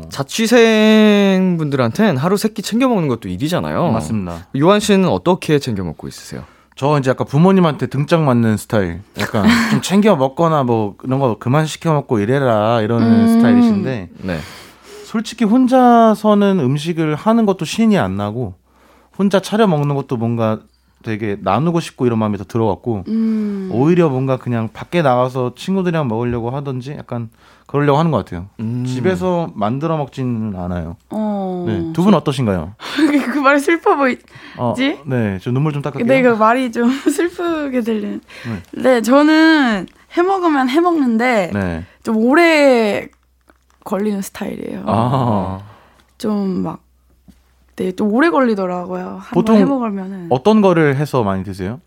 [0.08, 3.90] 자취생 분들한테는 하루 세 끼 챙겨 먹는 것도 일이잖아요.
[3.90, 4.46] 맞습니다.
[4.56, 6.44] 요한 씨는 어떻게 챙겨 먹고 있으세요?
[6.74, 9.00] 저 이제 약간 부모님한테 등짝 맞는 스타일.
[9.18, 13.28] 약간 좀 챙겨 먹거나 뭐 이런 거 그만 시켜 먹고 이래라 이러는 음.
[13.28, 14.38] 스타일이신데 네.
[15.04, 18.54] 솔직히 혼자서는 음식을 하는 것도 신이 안 나고
[19.18, 20.60] 혼자 차려 먹는 것도 뭔가
[21.02, 23.70] 되게 나누고 싶고 이런 마음이 더 들어갔고 음.
[23.72, 27.30] 오히려 뭔가 그냥 밖에 나가서 친구들이랑 먹으려고 하든지 약간
[27.76, 28.46] 그러려고 하는 것 같아요.
[28.60, 28.84] 음.
[28.86, 30.96] 집에서 만들어 먹지는 않아요.
[31.10, 31.64] 어.
[31.68, 31.92] 네.
[31.92, 32.74] 두분 어떠신가요?
[33.32, 34.16] 그 말이 슬퍼 보이.
[34.56, 34.98] 어, 지?
[35.04, 36.06] 네, 저 눈물 좀 닦을게요.
[36.06, 38.20] 근데 그 말이 좀 슬프게 들리는.
[38.72, 39.86] 네, 저는
[40.16, 41.84] 해 먹으면 해 먹는데 네.
[42.02, 43.08] 좀 오래
[43.84, 44.84] 걸리는 스타일이에요.
[44.86, 45.60] 아,
[46.16, 46.80] 좀 막.
[47.76, 49.20] 네, 좀 오래 걸리더라고요.
[49.34, 51.78] 보통 한번 해 먹으면은 어떤 거를 해서 많이 드세요?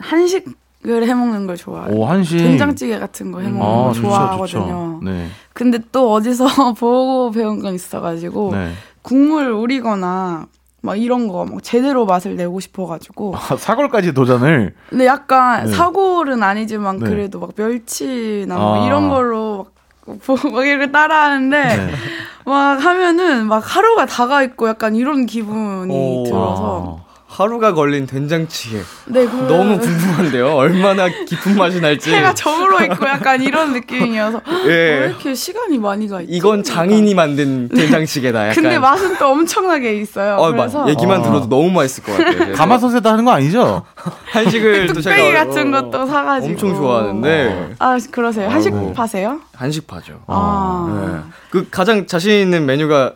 [0.00, 0.44] 한식
[0.86, 1.94] 을해 먹는 걸 좋아해요.
[1.96, 2.38] 오, 한식.
[2.38, 4.46] 된장찌개 같은 거 해 먹는 아, 거 좋죠, 좋아하거든요.
[4.46, 5.00] 좋죠.
[5.02, 5.26] 네.
[5.52, 6.46] 근데 또 어디서
[6.78, 8.70] 보고 배운 건 있어가지고 네.
[9.02, 10.46] 국물 우리거나
[10.82, 15.72] 막 이런 거 막 제대로 맛을 내고 싶어가지고 아, 사골까지 도전을 근데 약간 네.
[15.72, 17.08] 사골은 아니지만 네.
[17.10, 18.86] 그래도 막 멸치나 뭐 아.
[18.86, 19.66] 이런 걸로
[20.06, 21.90] 막, 보- 막 이렇게 따라하는데 네.
[22.46, 26.22] 막 하면은 막 하루가 다가 있고 약간 이런 기분이 오.
[26.24, 27.00] 들어서
[27.36, 28.78] 하루가 걸린 된장찌개.
[29.04, 30.54] 네, 그 너무 궁금한데요.
[30.54, 32.14] 얼마나 깊은 맛이 날지.
[32.14, 34.68] 해가 저물어 있고 약간 이런 느낌이어서 예.
[34.68, 36.32] 왜 이렇게 시간이 많이 가 있지?
[36.32, 38.48] 이건 장인이 만든 된장찌개다.
[38.48, 38.54] 약간.
[38.54, 40.36] 근데 맛은 또 엄청나게 있어요.
[40.36, 41.22] 어, 그래서 막 얘기만 아.
[41.24, 42.54] 들어도 너무 맛있을 것 같아요.
[42.54, 43.84] 가마솥에다 하는 거 아니죠?
[44.32, 48.48] 한식을 또 뚝배기 제가 같은 어, 것도 사가지고 엄청 좋아하는데 아 그러세요?
[48.48, 48.92] 한식 아이고.
[48.94, 49.40] 파세요?
[49.54, 50.20] 한식 파죠.
[50.26, 51.32] 아, 네.
[51.50, 53.12] 그 가장 자신 있는 메뉴가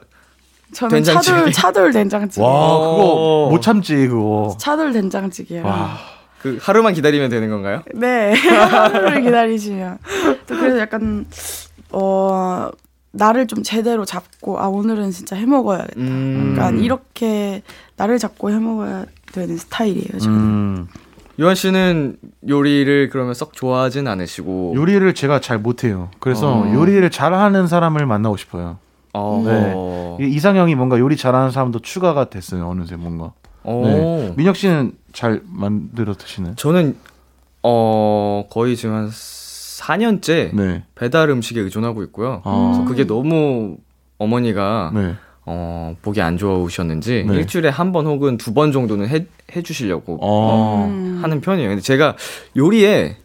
[0.73, 1.37] 저는 된장찌개.
[1.37, 2.43] 차돌 차돌 된장찌개.
[2.43, 3.51] 와, 그거 오.
[3.51, 4.57] 못 참지, 그거.
[4.59, 5.65] 차돌 된장찌개요.
[5.65, 5.97] 와.
[6.41, 7.83] 그 하루만 기다리면 되는 건가요?
[7.95, 9.99] 네 하루를 기다리시면
[10.47, 11.27] 또 그래서 약간
[11.93, 12.71] 어
[13.13, 15.93] 나를 좀 제대로 잡고 아 오늘은 진짜 해 먹어야겠다.
[16.01, 16.55] 음.
[16.57, 17.63] 약간 이렇게
[17.97, 20.19] 나를 잡고 해 먹어야 되는 스타일이에요.
[20.19, 20.37] 저는.
[20.39, 20.89] 음,
[21.41, 22.17] 요한 씨는
[22.49, 26.11] 요리를 그러면 썩 좋아하진 않으시고 요리를 제가 잘 못해요.
[26.21, 26.73] 그래서 어.
[26.73, 28.79] 요리를 잘하는 사람을 만나고 싶어요.
[29.15, 30.17] 어.
[30.21, 32.69] 이 이상형이 뭔가 요리 잘하는 사람도 추가가 됐어요.
[32.69, 33.33] 어느새 뭔가.
[33.63, 33.83] 어.
[33.85, 34.35] 네.
[34.37, 36.55] 민혁 씨는 잘 만들어 드시나요?
[36.57, 36.97] 저는
[37.63, 40.83] 어 거의 지금 한 4년째 네.
[40.95, 42.41] 배달 음식에 의존하고 있고요.
[42.45, 42.71] 아.
[42.73, 43.77] 그래서 그게 너무
[44.19, 45.15] 어머니가 네.
[45.47, 47.35] 어 보기 안 좋으셨는지 네.
[47.35, 50.87] 일주일에 한 번 혹은 두 번 정도는 해, 해주시려고 어.
[50.89, 51.19] 음.
[51.23, 51.69] 하는 편이에요.
[51.71, 52.17] 근데 제가
[52.57, 53.17] 요리에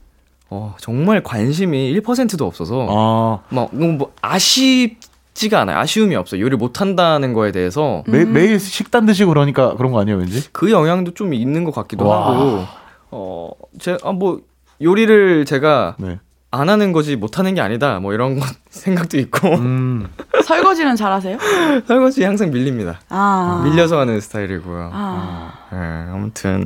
[0.50, 4.98] 어, 정말 관심이 1%도 없어서 아, 막 너무 뭐 아쉽
[5.36, 5.78] 지가 않아요.
[5.78, 6.42] 아쉬움이 없어요.
[6.42, 10.50] 요리 못한다는 거에 대해서 매, 매일 식단 드시고 그러니까 그런 거 아니에요, 왠지?
[10.52, 12.32] 그 영향도 좀 있는 것 같기도 와.
[12.32, 12.64] 하고
[13.12, 14.42] 어, 어제뭐
[14.82, 16.20] 요리를 제가 네.
[16.56, 18.00] 안 하는 거지 못 하는 게 아니다.
[18.00, 20.08] 뭐 이런 거 생각도 있고 음.
[20.44, 21.38] 설거지는 잘하세요?
[21.88, 23.00] 설거지 항상 밀립니다.
[23.10, 23.62] 아.
[23.66, 24.90] 밀려서 하는 스타일이고요.
[24.94, 25.54] 아.
[25.72, 25.78] 네,
[26.12, 26.66] 아무튼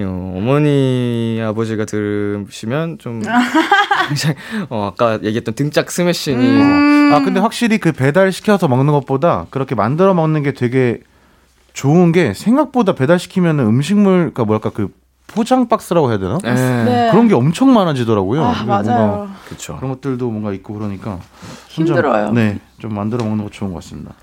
[0.00, 3.22] 어, 어머니 아버지가 들으시면 좀
[4.08, 4.36] 굉장히
[4.70, 7.10] 어, 아까 얘기했던 등짝 스매싱이 음.
[7.12, 11.00] 아, 근데 확실히 그 배달 시켜서 먹는 것보다 그렇게 만들어 먹는 게 되게
[11.72, 14.88] 좋은 게 생각보다 배달 시키면 음식물, 그러니까 뭐랄까 그
[15.28, 16.38] 포장 박스라고 해야 되나?
[16.42, 16.84] 네.
[16.84, 17.08] 네.
[17.12, 18.44] 그런 게 엄청 많아지더라고요.
[18.44, 19.30] 아, 맞아요.
[19.46, 19.76] 그렇죠.
[19.76, 21.20] 그런 것들도 뭔가 있고 그러니까
[21.68, 22.32] 힘들어요.
[22.32, 24.14] 네, 좀 만들어 먹는 거 좋은 것 같습니다.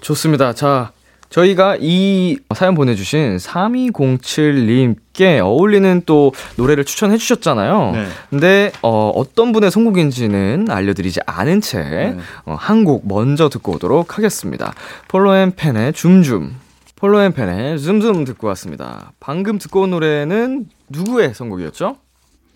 [0.00, 0.52] 좋습니다.
[0.52, 0.92] 자,
[1.30, 7.92] 저희가 이 사연 보내주신 3207님께 어울리는 또 노래를 추천해 주셨잖아요.
[7.92, 8.06] 네.
[8.30, 12.16] 근데 어, 어떤 분의 선곡인지는 알려드리지 않은 채 네.
[12.44, 14.74] 어, 한곡 먼저 듣고 오도록 하겠습니다.
[15.08, 16.52] 폴로앤펜의 줌줌.
[17.00, 19.12] 폴로앤펜의 줌줌 듣고 왔습니다.
[19.20, 21.96] 방금 듣고 온 노래는 누구의 선곡이었죠?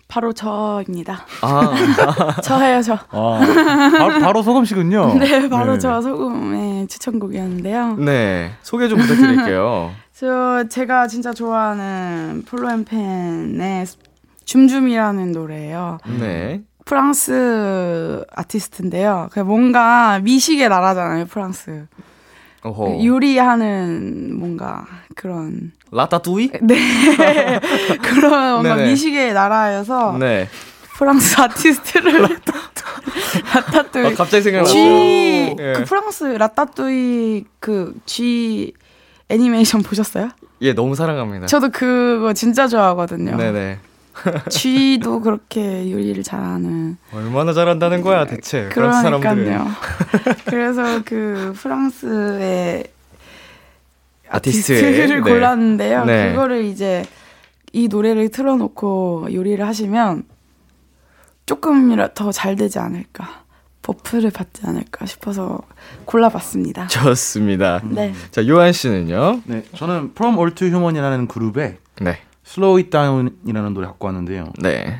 [0.07, 1.25] 바로 저입니다.
[1.41, 2.93] 아, 저예요, 저.
[3.09, 3.39] 아,
[3.97, 5.15] 바로, 바로 소금씨군요.
[5.17, 5.79] 네, 바로 네.
[5.79, 7.95] 저 소금의 추천곡이었는데요.
[7.95, 8.51] 네.
[8.61, 9.91] 소개 좀 부탁드릴게요.
[10.13, 13.87] 저 제가 진짜 좋아하는 폴로앤펜의
[14.45, 15.97] 줌줌이라는 노래예요.
[16.19, 16.61] 네.
[16.85, 19.29] 프랑스 아티스트인데요.
[19.31, 21.87] 그 뭔가 미식의 나라잖아요, 프랑스.
[22.65, 22.97] 어허.
[22.97, 26.51] 그 요리하는 뭔가 그런 라따뚜이?
[26.63, 26.75] 네
[28.01, 28.89] 그런 뭔가 네네.
[28.89, 30.49] 미식의 나라여서 네.
[30.97, 32.21] 프랑스 아티스트를
[33.53, 34.73] 라따뚜이 아, 갑자기 생각났어요.
[34.73, 35.73] G 예.
[35.77, 38.73] 그 프랑스 라따뚜이 그 G
[39.29, 40.29] 애니메이션 보셨어요?
[40.61, 41.45] 예, 너무 사랑합니다.
[41.47, 43.35] 저도 그거 진짜 좋아하거든요.
[43.35, 43.77] 네네.
[44.49, 48.69] G도 그렇게 요리를 잘하는 얼마나 잘한다는 거야, 대체.
[48.69, 49.67] 그러니까요.
[50.45, 52.85] 그래서 그 프랑스의
[54.29, 55.29] 아티스트를 네.
[55.29, 56.05] 골랐는데요.
[56.05, 56.31] 네.
[56.31, 57.05] 그거를 이제
[57.73, 60.23] 이 노래를 틀어놓고 요리를 하시면
[61.45, 63.43] 조금이라 더 잘 되지 않을까.
[63.81, 65.59] buff를 받지 않을까 싶어서
[66.05, 66.87] 골라봤습니다.
[66.87, 67.81] 좋습니다.
[67.83, 68.13] 네.
[68.31, 69.41] 자, 요한 씨는요?
[69.45, 72.17] 네, 저는 From All to Human이라는 그룹의 네.
[72.45, 74.51] Slow It Down이라는 노래 갖고 왔는데요.
[74.59, 74.99] 네.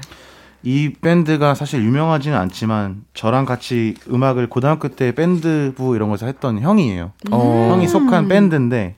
[0.64, 7.12] 이 밴드가 사실 유명하지는 않지만 저랑 같이 음악을 고등학교 때 밴드부 이런 거에서 했던 형이에요.
[7.32, 8.96] 어, 형이 속한 밴드인데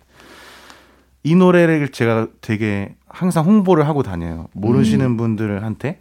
[1.24, 4.48] 이 노래를 제가 되게 항상 홍보를 하고 다녀요.
[4.54, 6.00] 모르시는 분들한테.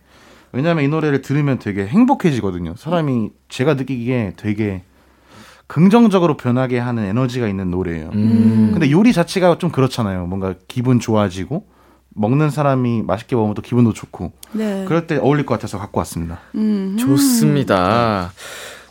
[0.52, 2.74] 왜냐하면 이 노래를 들으면 되게 행복해지거든요.
[2.76, 4.82] 사람이 제가 느끼기에 되게
[5.66, 8.10] 긍정적으로 변하게 하는 에너지가 있는 노래예요.
[8.14, 8.70] 음.
[8.72, 10.26] 근데 요리 자체가 좀 그렇잖아요.
[10.26, 11.66] 뭔가 기분 좋아지고
[12.16, 14.84] 먹는 사람이 맛있게 먹으면 또 기분도 좋고 네.
[14.88, 16.40] 그럴 때 어울릴 것 같아서 갖고 왔습니다.
[16.54, 16.96] 음.
[16.98, 18.32] 좋습니다.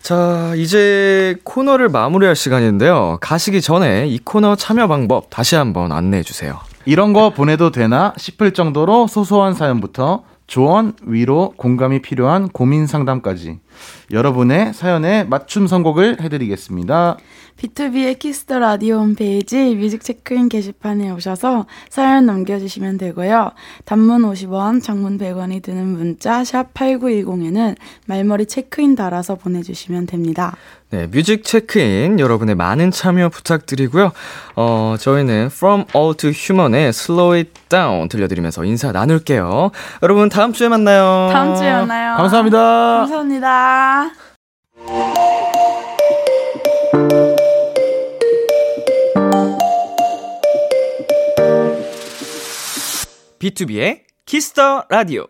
[0.02, 3.18] 자, 이제 코너를 마무리할 시간인데요.
[3.22, 6.60] 가시기 전에 이 코너 참여 방법 다시 한번 안내해 주세요.
[6.86, 13.60] 이런 거 보내도 되나 싶을 정도로 소소한 사연부터 조언, 위로, 공감이 필요한 고민 상담까지
[14.12, 17.18] 여러분의 사연에 맞춤 선곡을 해드리겠습니다.
[17.58, 23.52] B2B의 키스터 라디오 홈페이지 Music Check-in 게시판에 오셔서 사연 남겨주시면 되고요.
[23.86, 30.56] 단문 50원, 장문 100원이 드는 문자 샵 8910에는 말머리 체크인 달아서 보내주시면 됩니다.
[30.90, 34.12] 네, 뮤직 체크인 여러분의 많은 참여 부탁드리고요.
[34.56, 39.72] 어, 저희는 From All to Human의 Slow It Down 들려드리면서 인사 나눌게요.
[40.04, 41.30] 여러분 다음 주에 만나요.
[41.32, 42.18] 다음 주에 만나요.
[42.18, 42.58] 감사합니다.
[42.60, 43.65] 감사합니다.
[53.40, 55.26] B2B의 키스터 라디오.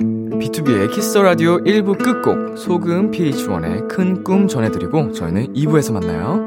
[0.00, 6.40] B2B의 키스터 라디오 1부 끝곡 소금 pH-1의 큰 꿈 전해드리고 저희는 2부에서 만나요.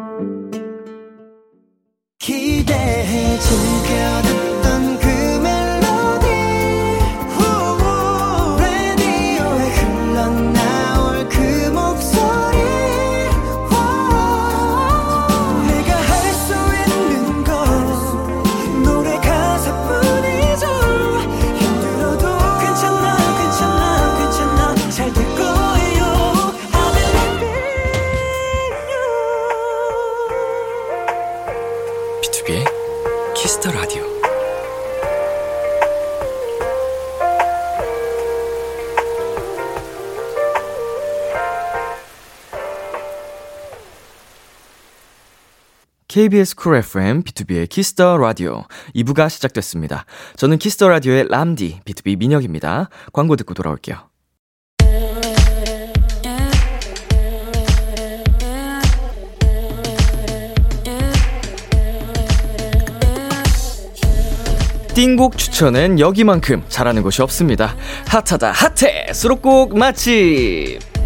[2.20, 4.37] 기대해 즐겨
[46.18, 48.64] KBS 쿨 FM, B2B의 키스터 라디오
[48.96, 50.06] 2부가 시작됐습니다.
[50.36, 52.90] 저는 키스터 라디오의 람디, B2B 민혁입니다.
[53.14, 53.98] 광고 듣고 돌아올게요.
[64.96, 67.76] 띵곡 추천은 여기만큼 잘하는 곳이 없습니다.
[68.08, 70.97] 핫하다 핫해 수록곡 맛집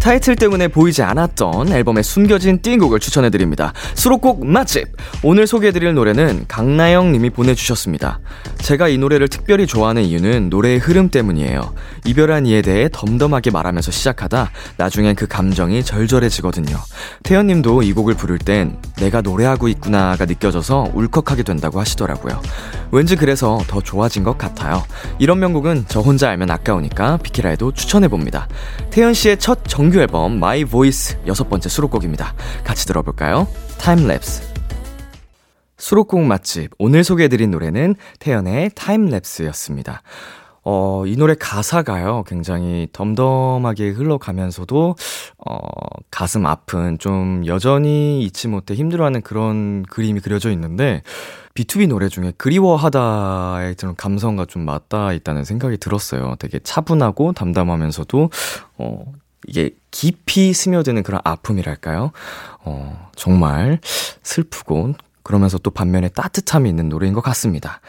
[0.00, 3.74] 타이틀 때문에 보이지 않았던 앨범에 숨겨진 띵곡을 추천해드립니다.
[3.94, 4.88] 수록곡 맛집!
[5.22, 8.18] 오늘 소개해드릴 노래는 강나영 님이 보내주셨습니다.
[8.58, 11.74] 제가 이 노래를 특별히 좋아하는 이유는 노래의 흐름 때문이에요.
[12.06, 16.78] 이별한 이에 대해 덤덤하게 말하면서 시작하다 나중엔 그 감정이 절절해지거든요.
[17.22, 22.40] 태연 님도 이 곡을 부를 땐 내가 노래하고 있구나가 느껴져서 울컥하게 된다고 하시더라고요.
[22.90, 24.82] 왠지 그래서 더 좋아진 것 같아요.
[25.18, 28.48] 이런 명곡은 저 혼자 알면 아까우니까 비키라에도 추천해봅니다.
[28.90, 29.89] 태연 씨의 첫 정.
[29.90, 32.32] 정규 앨범 My Voice 여섯 번째 수록곡입니다.
[32.62, 33.48] 같이 들어볼까요?
[33.78, 34.44] Time Lapse.
[35.78, 36.70] 수록곡 맛집.
[36.78, 39.98] 오늘 소개해드린 노래는 태연의 Time Lapse였습니다.
[40.62, 44.94] 어, 이 노래 가사가요, 굉장히 덤덤하게 흘러가면서도,
[45.38, 45.58] 어,
[46.12, 51.02] 가슴 아픈, 좀 여전히 잊지 못해 힘들어하는 그런 그림이 그려져 있는데,
[51.54, 56.36] B2B 노래 중에 그리워하다의 그런 감성과 좀 맞닿아 있다는 생각이 들었어요.
[56.38, 58.30] 되게 차분하고 담담하면서도,
[58.78, 59.04] 어,
[59.50, 62.12] 이게 깊이 스며드는 그런 아픔이랄까요?
[62.64, 63.80] 어, 정말
[64.22, 67.80] 슬프고 그러면서 또 반면에 따뜻함이 있는 노래인 것 같습니다.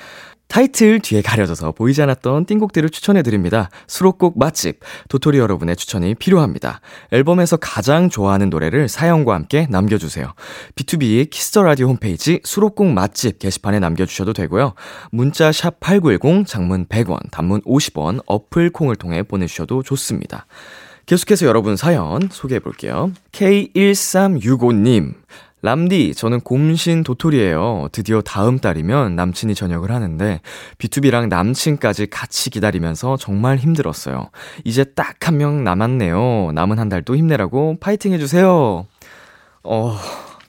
[0.48, 3.70] 타이틀 뒤에 가려져서 보이지 않았던 띵곡들을 추천해드립니다.
[3.88, 6.82] 수록곡 맛집, 도토리 여러분의 추천이 필요합니다.
[7.12, 10.34] 앨범에서 가장 좋아하는 노래를 사연과 함께 남겨주세요.
[10.76, 14.74] B2B의 키스터 라디오 홈페이지 수록곡 맛집 게시판에 남겨주셔도 되고요.
[15.12, 20.48] 문자 샵 8910, 장문 100원, 단문 50원, 어플 콩을 통해 보내주셔도 좋습니다.
[21.12, 23.12] 계속해서 여러분 사연 소개해 볼게요.
[23.34, 25.14] K1365님.
[25.62, 27.90] 람디, 저는 곰신 도토리예요.
[27.92, 30.40] 드디어 다음 달이면 남친이 전역을 하는데
[30.78, 34.30] BTOB랑 남친까지 같이 기다리면서 정말 힘들었어요.
[34.64, 36.52] 이제 딱 한 명 남았네요.
[36.54, 38.86] 남은 한 달도 힘내라고 파이팅 해주세요.
[39.64, 39.98] 어,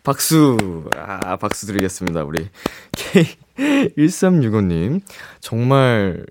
[0.04, 0.84] 박수.
[0.96, 2.22] 아, 박수 드리겠습니다.
[2.22, 2.46] 우리
[2.92, 5.00] K1365님.
[5.40, 6.24] 정말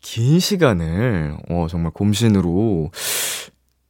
[0.00, 2.90] 긴 시간을, 어, 정말 곰신으로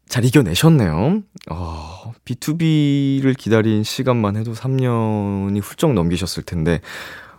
[0.09, 1.23] 잘 이겨내셨네요.
[1.51, 6.81] 어, B2B를 기다린 시간만 해도 3년이 훌쩍 넘기셨을 텐데,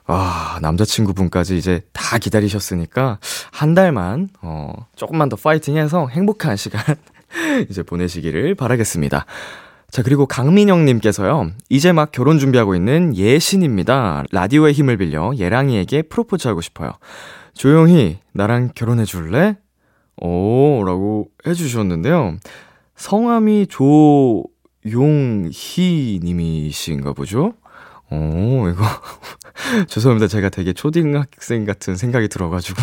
[0.05, 3.19] 아, 남자친구분까지 이제 다 기다리셨으니까,
[3.51, 6.81] 한 달만, 어, 조금만 더 파이팅 해서 행복한 시간
[7.69, 9.25] 이제 보내시기를 바라겠습니다.
[9.89, 14.25] 자, 그리고 강민영님께서요, 이제 막 결혼 준비하고 있는 예신입니다.
[14.31, 16.91] 라디오의 힘을 빌려 예랑이에게 프로포즈 하고 싶어요.
[17.53, 19.55] 조용히 나랑 결혼해 줄래?
[20.17, 22.37] 오, 라고 해주셨는데요.
[22.95, 24.19] 성함이 조용희
[26.23, 27.53] 님이신가 보죠?
[28.09, 28.83] 오, 이거.
[29.87, 30.27] 죄송합니다.
[30.27, 32.81] 제가 되게 초등학생 같은 생각이 들어가지고,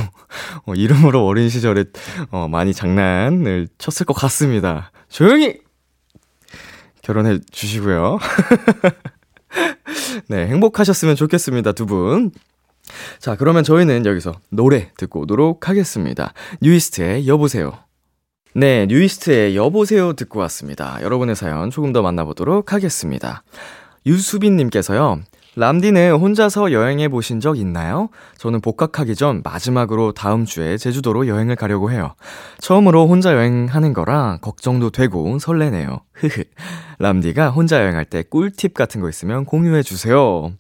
[0.67, 1.85] 어, 이름으로 어린 시절에,
[2.31, 4.93] 어, 많이 장난을 쳤을 것 같습니다.
[5.09, 5.61] 조용히!
[7.03, 8.19] 결혼해 주시고요.
[10.29, 12.31] 네, 행복하셨으면 좋겠습니다, 두 분.
[13.19, 16.33] 자, 그러면 저희는 여기서 노래 듣고 오도록 하겠습니다.
[16.61, 17.73] 뉴이스트의 여보세요.
[18.55, 20.99] 네, 뉴이스트의 여보세요 듣고 왔습니다.
[21.03, 23.43] 여러분의 사연 조금 더 만나보도록 하겠습니다.
[24.07, 25.23] 유수빈님께서요.
[25.57, 28.09] 람디는 혼자서 여행해 보신 적 있나요?
[28.39, 32.15] 저는 복학하기 전 마지막으로 다음 주에 제주도로 여행을 가려고 해요.
[32.59, 36.01] 처음으로 혼자 여행하는 거라 걱정도 되고 설레네요.
[36.13, 36.45] 흐흐.
[36.99, 40.53] 람디가 혼자 여행할 때 꿀팁 같은 거 있으면 공유해 주세요.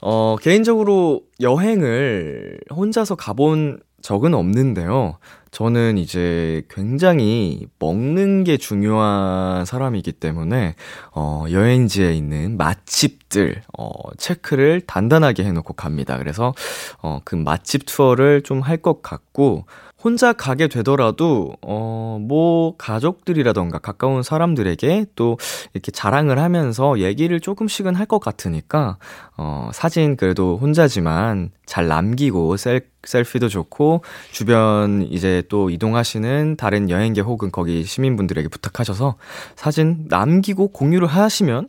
[0.00, 5.18] 어, 개인적으로 여행을 혼자서 가본 적은 없는데요.
[5.50, 10.74] 저는 이제 굉장히 먹는 게 중요한 사람이기 때문에,
[11.14, 16.16] 어, 여행지에 있는 맛집들, 어, 체크를 단단하게 해놓고 갑니다.
[16.18, 16.54] 그래서,
[17.02, 19.64] 어, 그 맛집 투어를 좀 할 것 같고,
[20.02, 25.36] 혼자 가게 되더라도, 어, 뭐, 가족들이라던가 가까운 사람들에게 또
[25.74, 28.96] 이렇게 자랑을 하면서 얘기를 조금씩은 할 것 같으니까,
[29.36, 37.26] 어, 사진 그래도 혼자지만 잘 남기고 셀, 셀피도 좋고, 주변 이제 또 이동하시는 다른 여행객
[37.26, 39.16] 혹은 거기 시민분들에게 부탁하셔서
[39.56, 41.68] 사진 남기고 공유를 하시면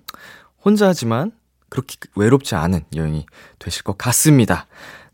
[0.63, 1.31] 혼자지만
[1.69, 3.25] 그렇게 외롭지 않은 여행이
[3.59, 4.65] 되실 것 같습니다.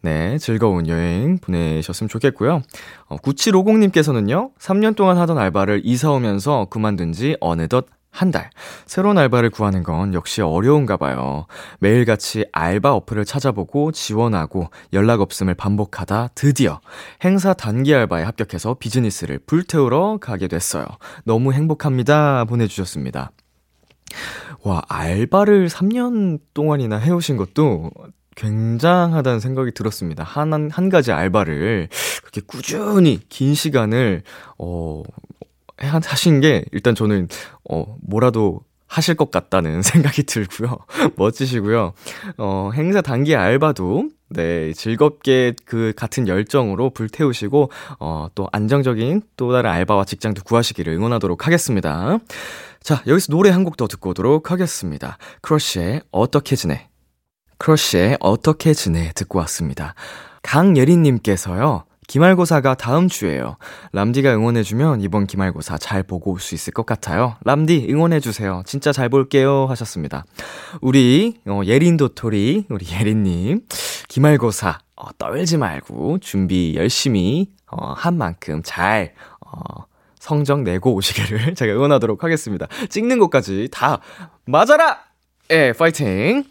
[0.05, 2.61] 네, 즐거운 여행 보내셨으면 좋겠고요.
[3.07, 8.51] 어, 9750님께서는요, 3년 동안 하던 알바를 이사 오면서 그만둔 지 어느덧 한 달.
[8.85, 11.47] 새로운 알바를 구하는 건 역시 어려운가 봐요.
[11.79, 16.81] 매일같이 알바 어플을 찾아보고 지원하고 연락 없음을 반복하다 드디어
[17.23, 20.85] 행사 단기 알바에 합격해서 비즈니스를 불태우러 가게 됐어요.
[21.23, 22.45] 너무 행복합니다.
[22.45, 23.31] 보내주셨습니다.
[24.61, 27.89] 와, 알바를 3년 동안이나 해오신 것도
[28.35, 30.23] 굉장하다는 생각이 들었습니다.
[30.23, 31.89] 한, 한 가지 알바를
[32.21, 34.23] 그렇게 꾸준히 긴 시간을,
[34.57, 35.03] 어,
[35.77, 37.27] 하신 게 일단 저는
[37.69, 40.77] 어 뭐라도 하실 것 같다는 생각이 들고요.
[41.17, 41.93] 멋지시고요.
[42.37, 49.69] 어 행사 단기 알바도 네, 즐겁게 그 같은 열정으로 불태우시고 어 또 안정적인 또 다른
[49.69, 52.19] 알바와 직장도 구하시기를 응원하도록 하겠습니다.
[52.81, 55.17] 자, 여기서 노래 한 곡 더 듣고 오도록 하겠습니다.
[55.41, 56.87] 크러쉬의 어떻게 지내?
[57.57, 59.93] 크러쉬의 어떻게 지내 듣고 왔습니다.
[60.43, 61.85] 강예린님께서요.
[62.07, 63.57] 기말고사가 다음 주에요.
[63.93, 67.35] 람디가 응원해주면 이번 기말고사 잘 보고 올 수 있을 것 같아요.
[67.45, 68.61] 람디 응원해주세요.
[68.67, 69.65] 진짜 잘 볼게요.
[69.69, 70.23] 하셨습니다.
[70.81, 73.61] 우리, 어, 예린 도토리, 우리 예린님,
[74.07, 79.85] 기말고사, 어, 떨지 말고 준비 열심히, 어, 한 만큼 잘, 어,
[80.19, 82.67] 성적 내고 오시기를 제가 응원하도록 하겠습니다.
[82.89, 83.99] 찍는 것까지 다
[84.45, 84.99] 맞아라!
[85.49, 86.43] 예, 파이팅!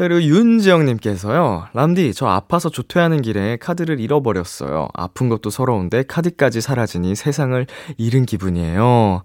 [0.00, 1.66] 자, 그리고 윤지영님께서요.
[1.74, 4.88] 람디, 저 아파서 조퇴하는 길에 카드를 잃어버렸어요.
[4.94, 7.66] 아픈 것도 서러운데 카드까지 사라지니 세상을
[7.98, 9.24] 잃은 기분이에요.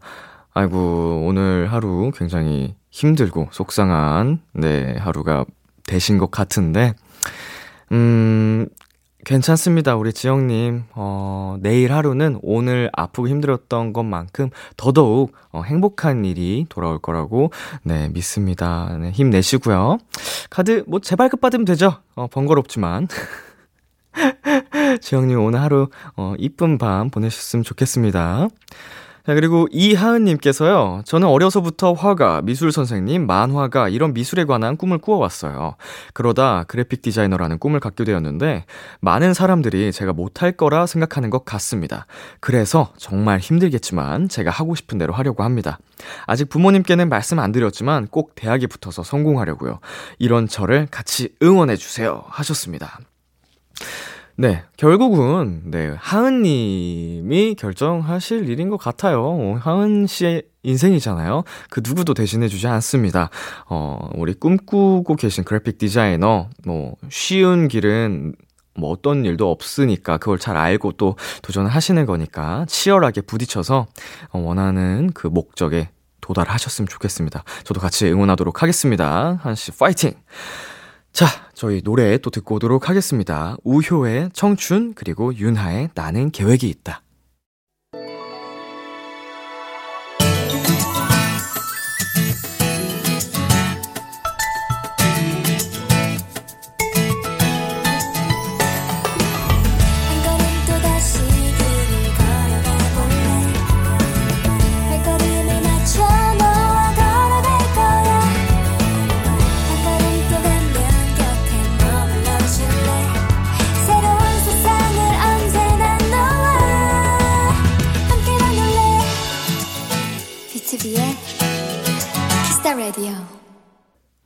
[0.53, 5.45] 아이고, 오늘 하루 굉장히 힘들고 속상한, 네, 하루가
[5.87, 6.93] 되신 것 같은데,
[7.93, 8.67] 음,
[9.25, 9.95] 괜찮습니다.
[9.95, 17.51] 우리 지영님, 어, 내일 하루는 오늘 아프고 힘들었던 것만큼 더더욱 어, 행복한 일이 돌아올 거라고,
[17.83, 18.95] 네, 믿습니다.
[18.97, 19.97] 네, 힘내시고요.
[20.49, 21.95] 카드, 뭐, 재발급 받으면 되죠?
[22.15, 23.07] 어, 번거롭지만.
[25.01, 28.47] 지영님, 오늘 하루, 어, 이쁜 밤 보내셨으면 좋겠습니다.
[29.25, 31.01] 자, 그리고 이하은님께서요.
[31.03, 35.77] 저는 어려서부터 화가, 미술 선생님, 만화가 이런 미술에 관한 꿈을 꾸어왔어요.
[36.13, 38.65] 그러다 그래픽 디자이너라는 꿈을 갖게 되었는데
[38.99, 42.05] 많은 사람들이 제가 못할 거라 생각하는 것 같습니다.
[42.39, 45.79] 그래서 정말 힘들겠지만 제가 하고 싶은 대로 하려고 합니다.
[46.27, 49.79] 아직 부모님께는 말씀 안 드렸지만 꼭 대학에 붙어서 성공하려고요.
[50.19, 52.25] 이런 저를 같이 응원해주세요.
[52.27, 52.99] 하셨습니다.
[54.37, 59.57] 네, 결국은, 네, 하은님이 결정하실 일인 것 같아요.
[59.61, 61.43] 하은 씨의 인생이잖아요.
[61.69, 63.29] 그 누구도 대신해주지 않습니다.
[63.69, 68.35] 어, 우리 꿈꾸고 계신 그래픽 디자이너, 뭐, 쉬운 길은
[68.77, 73.85] 뭐 어떤 일도 없으니까 그걸 잘 알고 또 도전을 하시는 거니까 치열하게 부딪혀서
[74.31, 75.87] 어, 원하는 그 목적에
[76.19, 77.45] 도달하셨으면 좋겠습니다.
[77.63, 79.39] 저도 같이 응원하도록 하겠습니다.
[79.41, 80.11] 한씨 파이팅!
[81.15, 83.55] 자, 저희 노래 또 듣고 오도록 하겠습니다.
[83.63, 87.03] 우효의 청춘, 그리고 윤하의 나는 계획이 있다.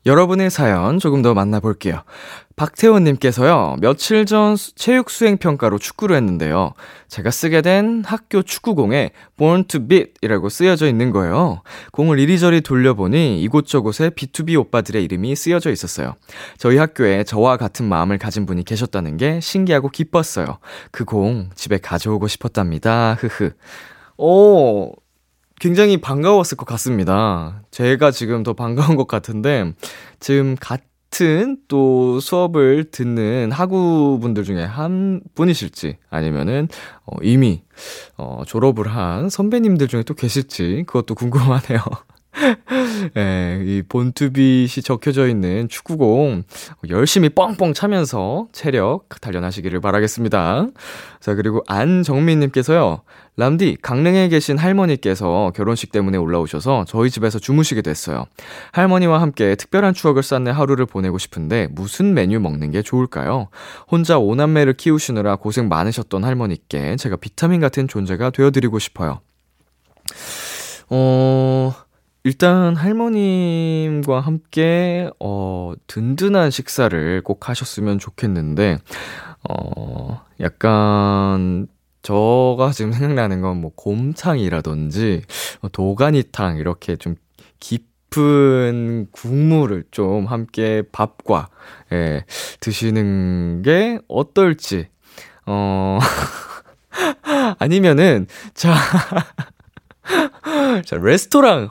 [0.05, 2.03] 여러분의 사연 조금 더 만나볼게요.
[2.55, 6.73] 박태원님께서요, 며칠 전 체육 수행 평가로 축구를 했는데요.
[7.07, 11.61] 제가 쓰게 된 학교 축구공에 Born to Beat 이라고 쓰여져 있는 거예요.
[11.91, 16.15] 공을 이리저리 돌려보니 이곳저곳에 B2B 오빠들의 이름이 쓰여져 있었어요.
[16.57, 20.59] 저희 학교에 저와 같은 마음을 가진 분이 계셨다는 게 신기하고 기뻤어요.
[20.91, 23.15] 그 공 집에 가져오고 싶었답니다.
[23.19, 23.51] 흐흐.
[24.17, 24.91] 오,
[25.59, 27.61] 굉장히 반가웠을 것 같습니다.
[27.71, 29.73] 제가 지금 더 반가운 것 같은데,
[30.19, 36.67] 지금 같은 또 수업을 듣는 학우분들 중에 한 분이실지, 아니면은,
[37.05, 37.63] 어, 이미,
[38.17, 41.79] 어, 졸업을 한 선배님들 중에 또 계실지, 그것도 궁금하네요.
[43.17, 46.43] 예, 이 본투빗이 적혀져 있는 축구공
[46.89, 50.67] 열심히 뻥뻥 차면서 체력 단련하시기를 바라겠습니다.
[51.19, 53.01] 자, 그리고 안정민님께서요.
[53.35, 58.25] 람디, 강릉에 계신 할머니께서 결혼식 때문에 올라오셔서 저희 집에서 주무시게 됐어요.
[58.73, 63.47] 할머니와 함께 특별한 추억을 쌓는 하루를 보내고 싶은데 무슨 메뉴 먹는 게 좋을까요?
[63.89, 69.21] 혼자 오남매를 키우시느라 고생 많으셨던 할머니께 제가 비타민 같은 존재가 되어드리고 싶어요.
[70.89, 71.73] 어,
[72.23, 78.77] 일단 할머님과 함께 어 든든한 식사를 꼭 하셨으면 좋겠는데
[79.49, 81.67] 어 약간
[82.03, 85.21] 저가 지금 생각나는 건 뭐 곰탕이라든지
[85.73, 87.15] 도가니탕 이렇게 좀
[87.59, 91.49] 깊은 국물을 좀 함께 밥과,
[91.93, 92.25] 예,
[92.61, 94.87] 드시는 게 어떨지,
[95.45, 95.99] 어,
[97.59, 98.73] 아니면은, 자,
[100.85, 101.69] 자, 레스토랑,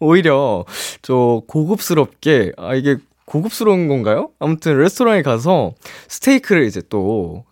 [0.00, 0.64] 오히려,
[1.02, 4.30] 저, 고급스럽게, 아, 이게 고급스러운 건가요?
[4.38, 5.72] 아무튼, 레스토랑에 가서
[6.08, 7.44] 스테이크를 이제 또,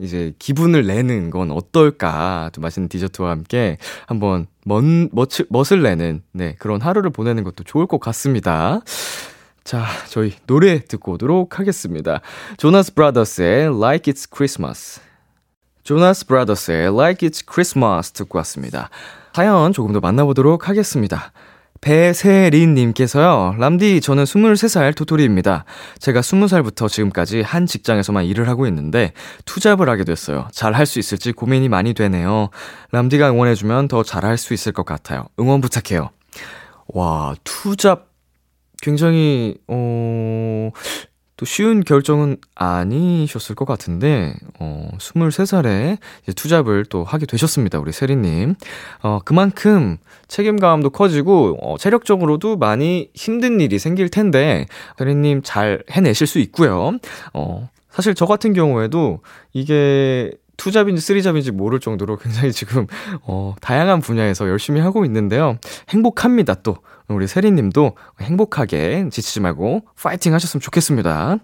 [0.00, 2.50] 이제 기분을 내는 건 어떨까.
[2.52, 7.86] 또 맛있는 디저트와 함께 한번 멋, 멋, 멋을 내는, 네, 그런 하루를 보내는 것도 좋을
[7.86, 8.80] 것 같습니다.
[9.62, 12.20] 자, 저희 노래 듣고 오도록 하겠습니다.
[12.58, 15.00] 조나스 브라더스의 Like It's Christmas.
[15.84, 18.90] 조나스 브라더스의 Like It's Christmas 듣고 왔습니다.
[19.34, 21.32] 사연 조금 더 만나보도록 하겠습니다.
[21.80, 25.64] 배세린님께서요, 람디, 저는 23살 토토리입니다.
[25.98, 29.12] 제가 20살부터 지금까지 한 직장에서만 일을 하고 있는데,
[29.44, 30.46] 투잡을 하게 됐어요.
[30.52, 32.50] 잘 할 수 있을지 고민이 많이 되네요.
[32.92, 35.26] 람디가 응원해주면 더 잘할 수 있을 것 같아요.
[35.40, 36.10] 응원 부탁해요.
[36.86, 38.06] 와, 투잡,
[38.82, 40.70] 굉장히, 어,
[41.44, 47.78] 또 쉬운 결정은 아니셨을 것 같은데, 어, 23살에 이제 투잡을 또 하게 되셨습니다.
[47.78, 48.54] 우리 세리님.
[49.02, 54.66] 어, 그만큼 책임감도 커지고, 어, 체력적으로도 많이 힘든 일이 생길 텐데,
[54.96, 56.98] 세리님 잘 해내실 수 있고요.
[57.34, 59.20] 어, 사실 저 같은 경우에도
[59.52, 62.86] 이게 투잡인지 쓰리잡인지 모를 정도로 굉장히 지금,
[63.22, 65.58] 어, 다양한 분야에서 열심히 하고 있는데요.
[65.90, 66.78] 행복합니다, 또.
[67.08, 71.38] 우리 세리님도 행복하게 지치지 말고 파이팅 하셨으면 좋겠습니다.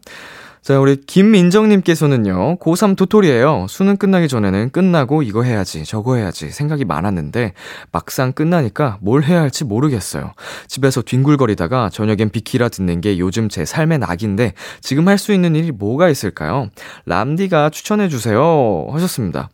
[0.63, 3.65] 자, 우리 김민정님께서는요, 고3 도토리예요.
[3.71, 7.55] 수능 끝나기 전에는 끝나고 이거 해야지, 저거 해야지 생각이 많았는데,
[7.93, 10.35] 막상 끝나니까 뭘 해야 할지 모르겠어요.
[10.69, 14.53] 집에서 뒹굴거리다가 저녁엔 비키라 듣는 게 요즘 제 삶의 낙인데,
[14.83, 16.69] 지금 할 수 있는 일이 뭐가 있을까요?
[17.07, 18.89] 람디가 추천해주세요.
[18.93, 19.49] 하셨습니다.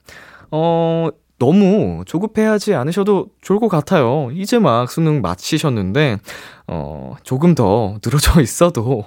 [0.51, 1.09] 어,
[1.39, 4.31] 너무 조급해하지 않으셔도 좋을 것 같아요.
[4.33, 6.19] 이제 막 수능 마치셨는데,
[6.67, 9.05] 어, 조금 더 늘어져 있어도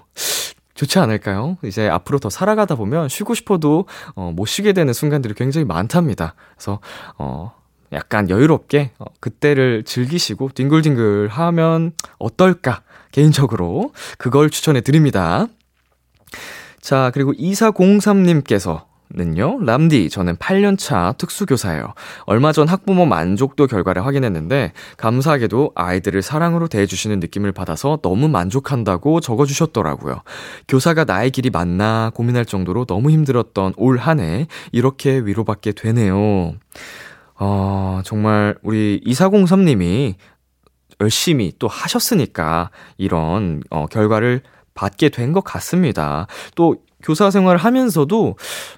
[0.75, 1.57] 좋지 않을까요?
[1.63, 6.35] 이제 앞으로 더 살아가다 보면 쉬고 싶어도, 어, 못 쉬게 되는 순간들이 굉장히 많답니다.
[6.55, 6.79] 그래서,
[7.17, 7.53] 어,
[7.91, 12.83] 약간 여유롭게, 어, 그때를 즐기시고 뒹굴뒹굴 하면 어떨까?
[13.11, 15.47] 개인적으로 그걸 추천해 드립니다.
[16.79, 21.93] 자, 그리고 2403님께서 는요, 람디, 저는 8년차 특수교사예요.
[22.25, 30.21] 얼마 전 학부모 만족도 결과를 확인했는데, 감사하게도 아이들을 사랑으로 대해주시는 느낌을 받아서 너무 만족한다고 적어주셨더라고요.
[30.67, 36.53] 교사가 나의 길이 맞나 고민할 정도로 너무 힘들었던 올 한 해, 이렇게 위로받게 되네요.
[37.39, 40.13] 어, 정말 우리 2403님이
[41.01, 44.41] 열심히 또 하셨으니까, 이런, 어, 결과를
[44.75, 46.27] 받게 된 것 같습니다.
[46.55, 48.35] 또 교사 생활을 하면서도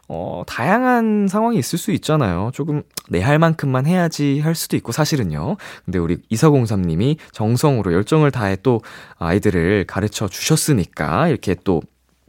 [0.08, 2.52] 어 다양한 상황이 있을 수 있잖아요.
[2.54, 5.58] 조금 내 할 만큼만 해야지 할 수도 있고 사실은요.
[5.86, 8.82] 근데 우리 이사공삼 님이 정성으로 열정을 다해 또
[9.18, 11.82] 아이들을 가르쳐 주셨으니까 이렇게 또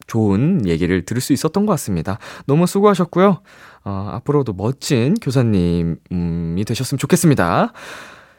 [0.06, 2.18] 좋은 얘기를 들을 수 있었던 것 같습니다.
[2.46, 3.40] 너무 수고하셨고요.
[3.84, 7.72] 어, 앞으로도 멋진 교사님이 되셨으면 좋겠습니다.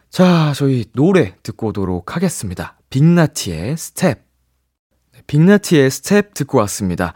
[0.09, 2.77] 자, 저희 노래 듣고 오도록 하겠습니다.
[2.89, 4.32] 빅나티의 스텝.
[5.27, 7.13] 빅나티의 스텝 듣고 왔습니다.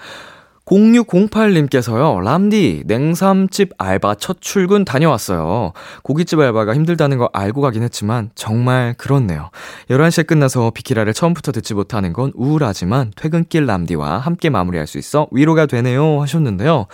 [0.66, 5.72] 0608님께서요, 람디, 냉삼집 알바 첫 출근 다녀왔어요.
[6.04, 9.50] 고깃집 알바가 힘들다는 거 알고 가긴 했지만, 정말 그렇네요.
[9.90, 15.68] 11시에 끝나서 비키라를 처음부터 듣지 못하는 건 우울하지만, 퇴근길 람디와 함께 마무리할 수 있어 위로가
[15.68, 16.22] 되네요.
[16.22, 16.88] 하셨는데요.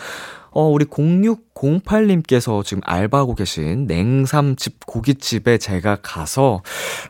[0.52, 6.62] 어, 우리 0608님께서 지금 알바하고 계신 냉삼집 고깃집에 제가 가서,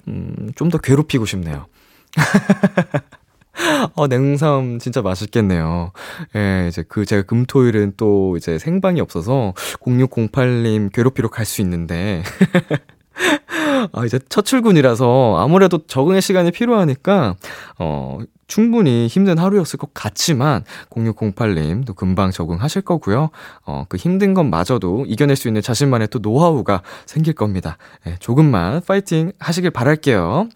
[0.08, 1.66] 음, 좀 더 괴롭히고 싶네요.
[3.95, 5.91] 어, 냉삼 진짜 맛있겠네요.
[6.36, 12.24] 예, 이제 그 제가 금토일은 또 이제 생방이 없어서 0608님 괴롭히러 갈 수 있는데.
[13.91, 17.36] 아, 이제 첫 출근이라서 아무래도 적응의 시간이 필요하니까,
[17.78, 23.30] 어, 충분히 힘든 하루였을 것 같지만, 0608님 도 금방 적응하실 거고요.
[23.66, 27.78] 어, 그 힘든 것마저도 이겨낼 수 있는 자신만의 또 노하우가 생길 겁니다.
[28.08, 30.49] 예, 조금만 파이팅 하시길 바랄게요.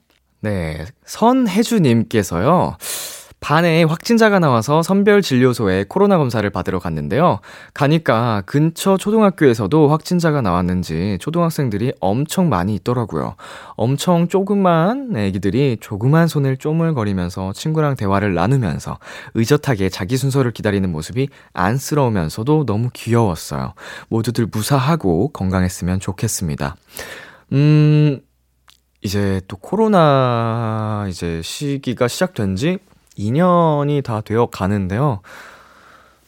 [0.47, 2.77] 네, 선혜주님께서요.
[3.41, 7.39] 반에 확진자가 나와서 선별진료소에 코로나 검사를 받으러 갔는데요.
[7.73, 13.35] 가니까 근처 초등학교에서도 확진자가 나왔는지 초등학생들이 엄청 많이 있더라고요.
[13.75, 18.99] 엄청 조그만 애기들이 조그만 손을 쪼물거리면서 친구랑 대화를 나누면서
[19.33, 23.73] 의젓하게 자기 순서를 기다리는 모습이 안쓰러우면서도 너무 귀여웠어요.
[24.07, 26.77] 모두들 무사하고 건강했으면 좋겠습니다.
[27.53, 28.19] 음,
[29.07, 32.77] 이제 또 코로나 이제 시기가 시작된 지
[33.17, 35.21] 2년이 다 되어 가는데요.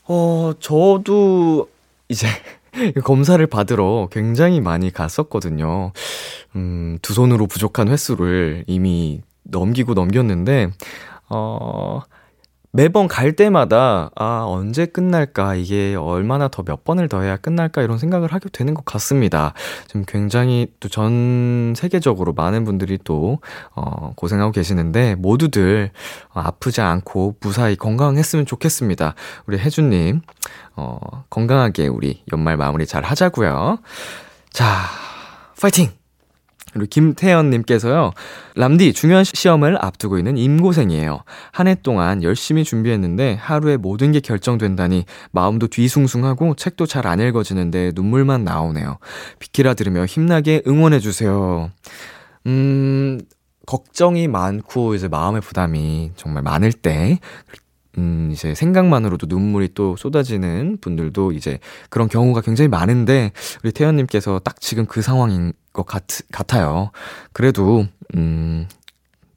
[0.05, 1.67] 어, 저도
[2.07, 2.25] 이제
[3.03, 5.91] 검사를 받으러 굉장히 많이 갔었거든요.
[6.55, 10.69] 음, 두 손으로 부족한 횟수를 이미 넘기고 넘겼는데,
[11.27, 12.01] 어,
[12.72, 15.55] 매번 갈 때마다, 아, 언제 끝날까?
[15.55, 17.82] 이게 얼마나 더 몇 번을 더 해야 끝날까?
[17.82, 19.53] 이런 생각을 하게 되는 것 같습니다.
[19.88, 23.39] 지금 굉장히 또 전 세계적으로 많은 분들이 또,
[23.76, 25.89] 어, 고생하고 계시는데, 모두들
[26.34, 29.15] 어, 아프지 않고 무사히 건강했으면 좋겠습니다.
[29.47, 30.22] 우리 혜주님,
[30.76, 30.99] 어,
[31.32, 33.80] 건강하게 우리 연말 마무리 잘 하자고요.
[34.51, 34.65] 자,
[35.59, 35.98] 파이팅!
[36.74, 38.11] 그리고 김태연님께서요,
[38.55, 41.24] 람디, 중요한 시험을 앞두고 있는 임고생이에요.
[41.51, 47.93] 한 해 동안 열심히 준비했는데 하루에 모든 게 결정된다니 마음도 뒤숭숭하고 책도 잘 안 읽어지는데
[47.95, 48.97] 눈물만 나오네요.
[49.39, 51.72] 비키라 들으며 힘나게 응원해주세요.
[52.47, 53.20] 음,
[53.65, 57.20] 걱정이 많고 이제 마음의 부담이 정말 많을 때,
[57.97, 61.59] 음, 이제 생각만으로도 눈물이 또 쏟아지는 분들도 이제
[61.89, 63.32] 그런 경우가 굉장히 많은데,
[63.63, 65.53] 우리 태연님께서 딱 지금 그 상황인
[65.84, 66.91] 것 같, 같아요.
[67.34, 68.67] 그래도, 음,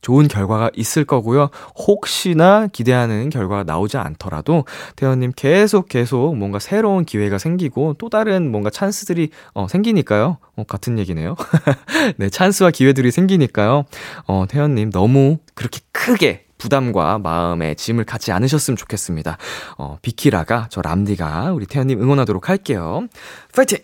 [0.02, 1.48] 좋은 결과가 있을 거고요.
[1.76, 4.64] 혹시나 기대하는 결과가 나오지 않더라도
[4.96, 10.38] 태연님 계속 계속 뭔가 새로운 기회가 생기고 또 다른 뭔가 찬스들이 어, 생기니까요.
[10.56, 11.36] 어, 같은 얘기네요.
[12.18, 13.84] 네, 찬스와 기회들이 생기니까요.
[14.26, 19.38] 어, 태연님 너무 그렇게 크게 부담과 마음의 짐을 갖지 않으셨으면 좋겠습니다.
[19.78, 23.06] 어, 비키라가 저 람디가 우리 태연님 응원하도록 할게요.
[23.54, 23.78] 파이팅!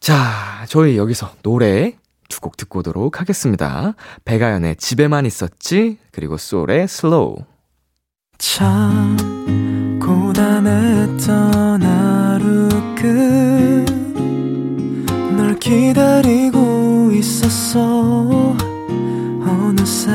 [0.00, 1.92] 자, 저희 여기서 노래
[2.28, 3.94] 두 곡 듣고 오도록 하겠습니다.
[4.24, 7.36] 배가연의 집에만 있었지, 그리고 소울의 Slow.
[8.38, 12.68] 참 고단했던 하루
[15.26, 18.56] 끝널 기다리고 있었어
[19.44, 20.12] 어느새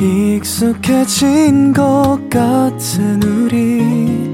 [0.00, 4.33] 익숙해진 것 같은 우리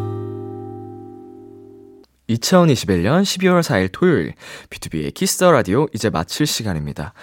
[2.35, 4.33] 2021년 12월 4일 토요일
[4.69, 7.13] BTOB의 Kiss the Radio 이제 마칠 시간입니다.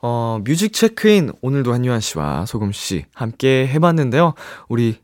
[0.00, 4.34] 어, Music Check-in 오늘도 한요한 씨와 소금 씨 함께 해봤는데요.
[4.68, 4.98] 우리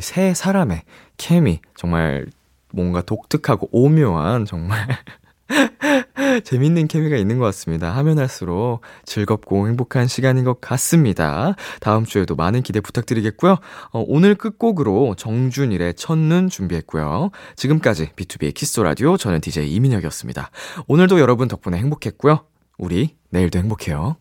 [0.00, 0.82] 세 사람의
[1.18, 2.26] 케미 정말
[2.72, 4.86] 뭔가 독특하고 오묘한 정말
[6.44, 7.90] 재밌는 케미가 있는 것 같습니다.
[7.96, 11.54] 하면 할수록 즐겁고 행복한 시간인 것 같습니다.
[11.80, 13.52] 다음 주에도 많은 기대 부탁드리겠고요.
[13.92, 17.30] 어, 오늘 끝곡으로 정준일의 첫눈 준비했고요.
[17.56, 20.50] 지금까지 B2B의 키스 라디오 저는 DJ 이민혁이었습니다.
[20.88, 22.44] 오늘도 여러분 덕분에 행복했고요.
[22.78, 24.16] 우리 내일도 행복해요.